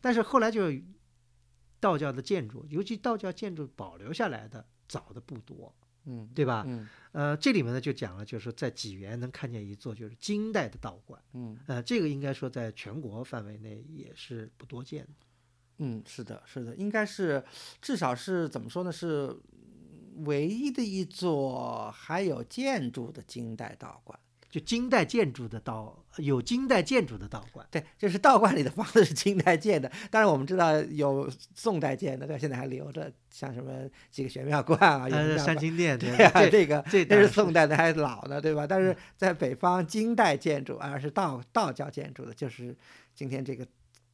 [0.00, 0.70] 但是后来就
[1.80, 5.74] 道教的建筑，尤其道教建筑保留下来的早的不多，
[6.04, 6.64] 嗯对吧？
[6.66, 15.26] 嗯呃，这里面呢就讲了，就是说在济源能看见一座就是金代的道观，嗯呃，这个应该说在全国范围内也是不多见的。
[15.78, 17.42] 嗯，是的，是的，应该是
[17.80, 18.92] 至少是怎么说呢？
[18.92, 19.34] 是
[20.26, 24.18] 唯一的一座还有建筑的金代道观。
[24.50, 33.70] 就金代建筑的道，有金代建筑的道观，对，就是道观里的房子是金代建的，当然我们知道有宋代建的，到，现在还留着，像什么
[34.10, 38.66] 几个玄妙观啊，有呃，庙观山清殿，对啊，这这个这是宋代的，还老呢，对吧？
[38.66, 42.76] 但嗯是在北方金代建筑，而是道道教建筑的，就是
[43.14, 43.64] 今天这个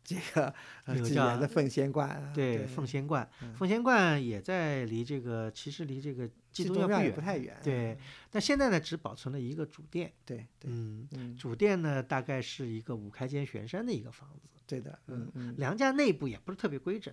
[0.07, 0.55] 这个
[0.85, 3.53] 呃有叫济源的奉仙观啊，对对，奉仙观，嗯。
[3.55, 7.99] 奉仙观也在离这个其实离这个基基督庙也不太远，对，
[8.31, 17.13] 但现在呢只保存了一个主殿，对对，嗯，嗯，主殿呢大概是一个五开间悬山的一个房子，对的，嗯嗯，梁家内部也不是特别规整，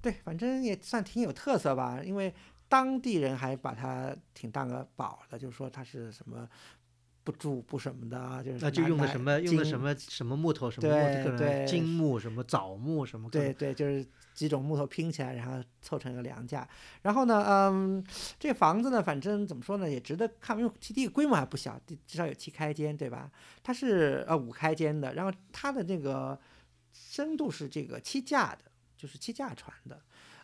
[0.00, 2.34] 对，反正也算挺有特色吧，因为
[2.68, 6.48] 当地人还把它挺当个宝的，就是说它是什么
[7.24, 16.68] 不住不什么的啊，就是那就用的什么用的什么什么木头什么木头各种对金木什么枣木什么，对对，就是几种木头拼起来，然后凑成一个梁架。
[17.00, 18.04] 然后呢，嗯，
[18.38, 23.30] 这房子呢，反正怎么说呢，也值得看，因为第一个规模还不小，第至少有七开间，对吧？
[23.62, 26.38] 它是呃五开间的，然后它的这个
[26.92, 28.64] 深度是这个七架的，
[28.98, 30.00] 就是七架船的，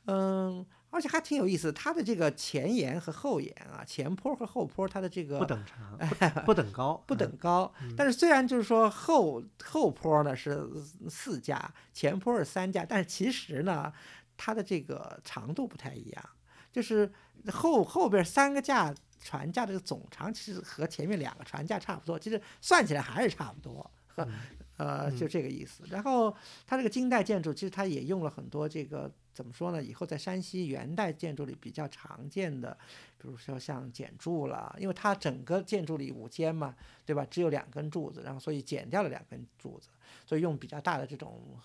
[0.07, 0.65] 嗯。
[0.91, 5.97] 而且还挺有意思，它的这个前沿和后沿啊，前坡和后坡，它的这个不等长，
[6.45, 10.69] 不不等高，不嗯等高，但是虽然就是说后后坡呢是
[11.09, 13.93] 四架，前坡是三架，但是其实呢，
[14.37, 16.25] 它的这个长度不太一样，
[16.73, 17.11] 就是
[17.53, 23.91] 后后边三个架船架这个总长其实和前面两个船架差不多，其实算起来还是差不多。
[24.17, 24.27] 嗯
[24.81, 25.85] 呃，就这个意思。
[25.91, 26.35] 然后
[26.67, 29.83] 它这个金代建筑，其实它也用了很多这个怎么说呢？
[29.83, 32.73] 以后在山西元代建筑里比较常见的，
[33.19, 36.75] 比如说像剪柱了，因为它整个建筑里五间嘛，
[37.05, 37.27] 对吧？
[37.31, 39.91] 只有两根柱子，然后所以剪掉了两根柱子，
[40.25, 41.59] 所以用比较大的这种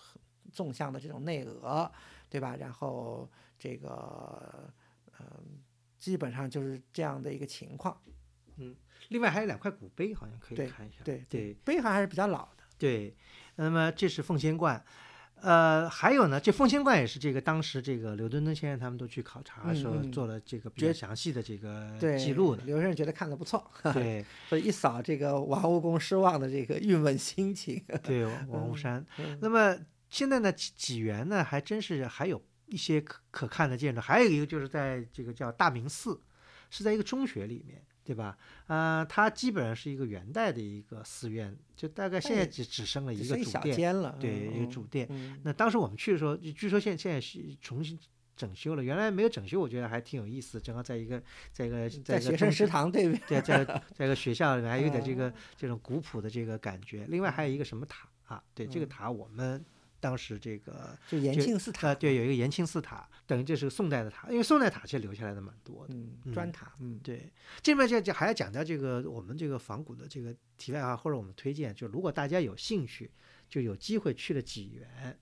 [0.52, 1.90] 纵向的这种内额，
[2.28, 2.54] 对吧？
[2.56, 3.26] 然后
[3.58, 4.70] 这个
[5.18, 5.40] 嗯、呃，
[5.98, 7.98] 基本上就是这样的一个情况。
[8.58, 8.76] 嗯
[9.10, 11.04] 另外还有两块古碑，好像可以看一下。
[11.04, 12.55] 对对碑还是比较老的。
[12.78, 13.14] 对，
[13.56, 14.82] 那么这是奉仙观，
[15.40, 22.62] 呃，还有呢，这奉仙观也是这个当时这个刘敦敦先生他们都去考察的时候做了这个比较详细的这个对，记录的。
[22.64, 27.82] 刘先生觉得看的不错，对 所以一扫这个王屋公失望的这个郁闷心情。
[28.02, 29.04] 对，王 屋山。
[29.18, 29.76] 嗯那么
[30.08, 36.20] 现在呢，济济源呢还真是还有一些可可看的建筑，还有一个就是在这个叫大明寺，
[36.70, 37.82] 是在一个中学里面。
[38.06, 38.38] 对吧？
[38.68, 45.06] 呃，它基本上是一个元代的一个寺院，就大概现在哎只只剩了一个主殿，间了，对，一个嗯主殿。
[45.10, 47.98] 嗯那当时我们去的时候，据说现现在是重新
[48.36, 50.60] 整修了，原来没有整修，我觉得还挺有意思。
[50.60, 51.20] 正好在一个
[51.52, 57.04] 在一个在学生一个中学，食堂对面，对，在 在一个学校里面还有点这哦个这种古朴的这个感觉。
[57.08, 58.42] 另外还有一个什么塔啊？
[58.54, 59.64] 对，这个嗯塔我们
[60.00, 65.94] 当时这个就延庆寺塔，啊，对，有一个延庆寺塔，等于这是宋代的塔，因为宋代塔其实留下来的蛮多的。
[65.94, 67.32] 嗯，嗯砖塔，嗯，对，
[67.62, 73.10] 这边就就还要讲到这个我们这个仿古的这个题外话，或者我们推荐，就如果大家有兴趣，
[73.48, 75.18] 就有机会去了济源，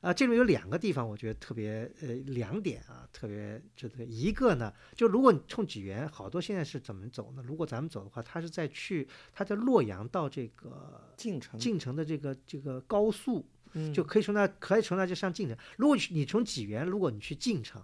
[0.00, 4.04] 啊，这里面有两个地方，我觉得特别呃两点啊，特别值得。
[4.04, 7.42] 一个呢，就如果你冲济源，好多现在是怎么走呢？
[7.44, 13.44] 如果咱们走的话，它是在去，它在洛阳到这个晋城晋城的这个这个高速，
[13.76, 15.56] 嗯就可以从那可以从那就上晋城。
[15.76, 17.80] 如果你从济源，如果你去晋城，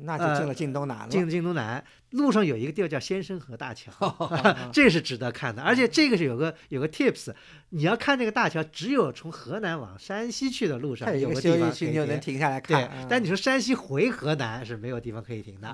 [0.00, 1.08] 那就进了晋东南了。
[1.08, 5.60] 进晋东南路上有一个地儿叫先生河大桥，哦 这是值得看的。
[5.62, 7.34] 而且这个是有个有个 tips，
[7.70, 15.68] 你要看这个大桥，只有从河南往山西去的路上有个地方去你就能停下来对看。，但你说山西回河南是没有地方可以停的。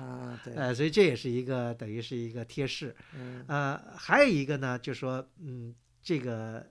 [0.55, 2.95] 呃，所以这也是一个等于是一个贴士。
[3.15, 6.65] 嗯呃，还有一个呢，就是说，嗯，这个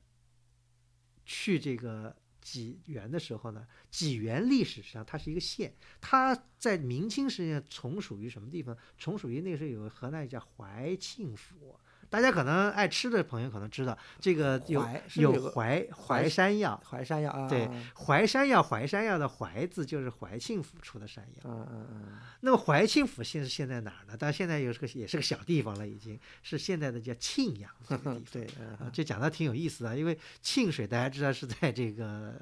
[1.24, 2.14] 去这个
[2.44, 8.76] 济源的时候呢，济源历史上它是一个县，它在明清时间从属于什么地方？
[8.98, 11.80] 从属于那时候有个河南叫怀庆府。
[12.14, 21.42] 大家可能爱吃的朋友可能知道，这个有怀有个怀怀怀山药，淮山药啊，对啊怀山药，淮山药的淮字就是怀庆府出的山药。
[21.44, 24.16] 嗯嗯嗯，那么怀庆府现现在哪儿呢？
[24.16, 28.22] 但现在有是个也是个小地方了，已经是现在的叫庆阳这个地方。
[28.30, 32.32] 对，嗯啊，这讲的挺有意思的，因为庆水大家知道是在这个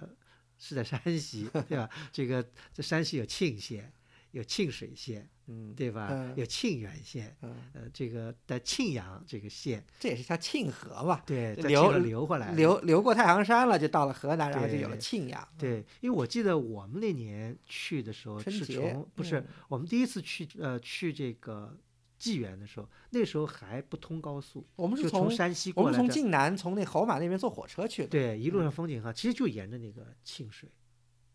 [0.58, 1.88] 是在山西，对吧？
[2.12, 2.44] 这个
[2.74, 3.90] 这山西有庆县，
[4.32, 6.08] 有沁水县，嗯对吧？
[6.10, 15.46] 嗯有沁源县，嗯，呃，这个在沁阳这个县，这也是叫沁河嘛，对，流流回来流流过太行山了，就到了河南，然后就有了沁阳。
[15.56, 21.76] 对，因为我记得我们那年去的时候是从不是、嗯我们第一次去呃去这个
[22.18, 26.08] 济源的时候，那时候还不通高速，我们是从从山西过来我们从。
[26.08, 28.08] 晋南从那侯马那边坐火车去的。
[28.08, 30.70] 对，一路上风景好，其实就沿着那个沁水，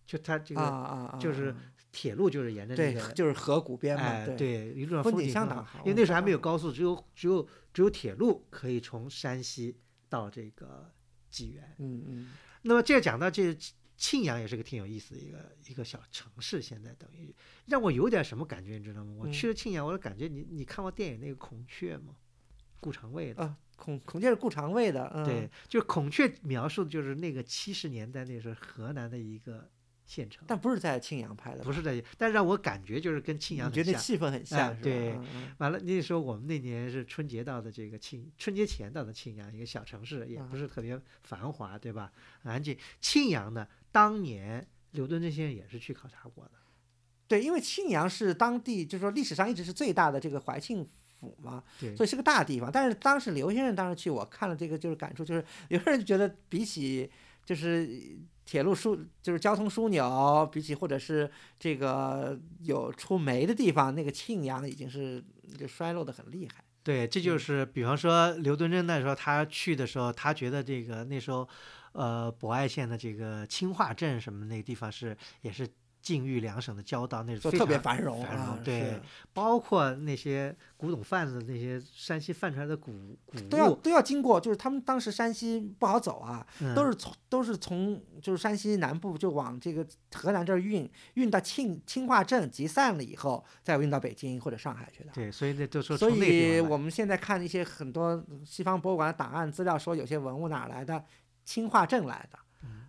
[0.08, 1.20] 就它这啊个啊啊！
[1.20, 1.56] 就是啊
[1.92, 4.04] 铁路就是沿着那，个，就是河谷边嘛。
[4.04, 9.78] 哎，对，一路上风景相当好因为那时候还没有嗯高速，只有只有只有铁路可以从山西
[10.10, 10.90] 到这个
[11.30, 11.76] 济源。
[11.80, 12.32] 嗯嗯，
[12.62, 13.56] 那么这讲到这
[13.98, 17.36] 庆阳也是个挺有意思的一个一个小城市，现在等于
[17.66, 19.14] 让我有点什么感觉，你知道吗？
[19.18, 22.16] 我嗯去了庆阳，我就感觉你你看过电影那个孔雀吗？
[22.80, 23.42] 顾长卫的。
[23.42, 29.68] 啊，孔孔雀是顾长卫的，嗯，对，就是孔雀描述的就是那个七十年代那时候河南的一个
[30.08, 33.84] 县城，但不是在庆阳拍的，不是在，但让我感觉就是跟庆阳你觉。
[33.84, 34.76] 得气氛很像？
[34.82, 35.20] 对
[35.58, 42.12] 完了，那时候我们那年是春节到的这个庆，春节前到的庆阳，一个小城市，也啊不是特别繁华，对吧？
[42.42, 42.78] 很安静。
[43.02, 46.52] 庆阳呢，当年刘敦桢先生也是去考察过的。
[47.28, 50.88] 对，因为庆阳是当地，就是说历史上一直是最大的这个怀庆
[51.20, 52.72] 府嘛，对所以是个大地方。
[52.72, 57.12] 但是当时刘先生当时去，我看了这个就是感触，就是有些人觉得比起
[57.48, 57.90] 就是
[58.44, 65.24] 铁路枢，就是交通枢纽，比起或者是这个有出煤的地方，那个庆阳已经是
[65.58, 66.62] 就衰落的很厉害。
[66.84, 71.48] 对，这嗯就是比方说刘敦桢那时候他去的时候，他觉得这个那时候，
[71.94, 75.66] 呃，博爱县的这个青化镇什么那个地方是也是
[76.08, 78.98] 晋豫两省的交道，那是就特别繁荣繁荣啊，对
[79.34, 82.94] 包括那些古董贩子，那些山西贩出来的古
[83.26, 95.10] 古物，都要都要经过，就是他们当时山西不好走啊，都嗯是从都是从就是山西南部就往这个河南这儿运，运到庆清化镇集散了以后，再运到北京或者上海去的。
[95.14, 101.04] 对，所以那都说所以我们现在看一些很多西方博物馆的档案资料，说有些文物哪来的？
[101.44, 102.38] 清化镇来的，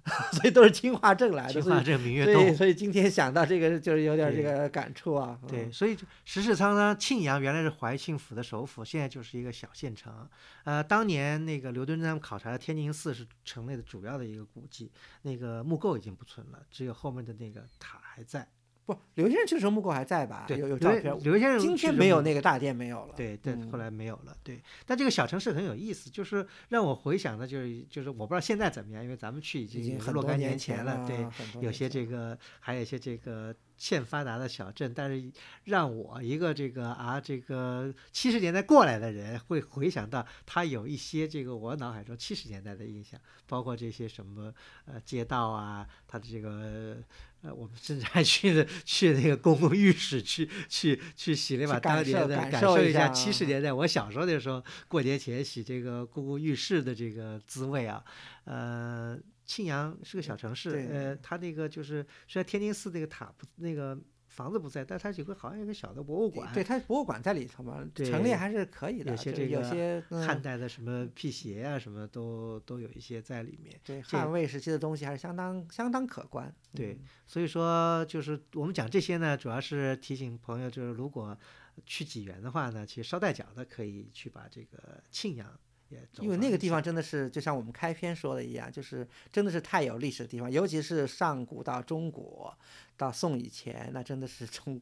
[0.33, 1.53] 所以都是清化镇来的。
[1.53, 2.57] 所以清化镇明月所以洞。
[2.57, 5.39] 所以今天想到这个，就是有点这个感触啊。
[5.47, 10.29] 对，嗯，所以石室仓呢，庆阳原来是怀庆府的首府，现在就是一个小县城。
[10.65, 14.91] 呃，当年那个刘敦桢他们考察的天宁寺是城内的主要的一个古迹，
[15.23, 18.49] 那个木构已经不存了，只有后面的那个塔还在。
[18.89, 20.47] 不，刘先生去的时候木构还在吧？
[20.49, 21.15] 对，有有照片。
[21.23, 23.15] 刘先生今天没有那个大殿没有了。
[23.15, 24.35] 对，但嗯后来没有了。
[24.43, 31.07] 对，但这个小城市很有意思，就是让我回想的，就是就是我不知道现在怎么样，因为咱们去已已经若干年前了。
[31.07, 31.29] 对，
[31.61, 35.31] 有些这个还有一些这个欠发达的小镇，但是
[35.65, 44.51] 让我一个这个啊这个七十年代过来的人会回想到他有一些这个我脑海中七十年代的印象，包括这些什么
[44.87, 46.97] 呃街道啊，它的这个。
[47.43, 58.03] 呃，我们甚至还去了去那个公共浴室去去去洗了一把当年的感受一下七十年代我小时候那时候过年前洗这个公共浴室的这个滋味啊，
[58.45, 63.97] 呃，庆阳是个小城市，呃，它那个就是虽然天津寺那个塔不那个
[64.39, 69.11] 房子不在，但它有个好像有个小的博物馆，对，它博物馆在里头嘛，陈列还是可以的。
[69.11, 73.75] 有些这个汉代的什么辟邪啊，什么都都有一些在里面。
[73.83, 76.55] 对汉魏时期的东西还是相当相当可观。
[76.73, 81.37] 对嗯，所以说就是我们讲这些呢，主要是提醒朋友，就是如果
[81.85, 85.59] 去济源的话呢，其实捎带脚的可以去把这个庆阳
[85.89, 92.57] 也走因为那个地方真的是就像我们开篇说的一样，就是真的是太有历史的地方，尤其是上古到中国
[92.97, 94.81] 到宋以前，那真的是中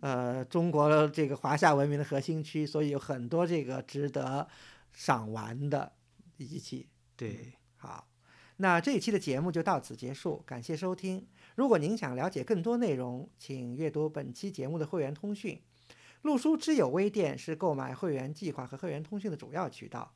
[0.00, 4.48] 呃中国这个华夏文明的核心区，所以有很多这个值得
[4.92, 5.92] 赏玩的
[6.36, 6.88] 遗迹。
[7.16, 8.08] 对，好，
[8.56, 11.26] 那这一期的节目就到此结束，感谢收听。
[11.54, 15.60] 如果您想了解更多内容，请阅读本期节目的会员通讯。
[16.22, 20.12] 陆书之友微店是购买会员计划和会员通讯的主要渠道。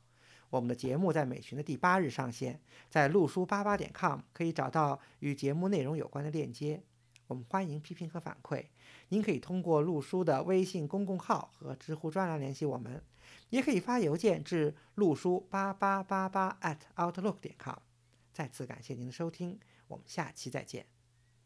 [0.53, 6.79] 我们的节目在每旬的第八日上线，在陆书八八点 com 可以找到与节目内容有关的链接。
[7.25, 8.65] 我们欢迎批评和反馈，
[9.09, 13.01] 您可以通过陆书的微信公共号和知乎专栏联系我们，
[13.49, 17.79] 也可以发邮件至陆书八八八八 at outlook 点 com。
[18.31, 20.92] 再次感谢您的收听，我们下期再见。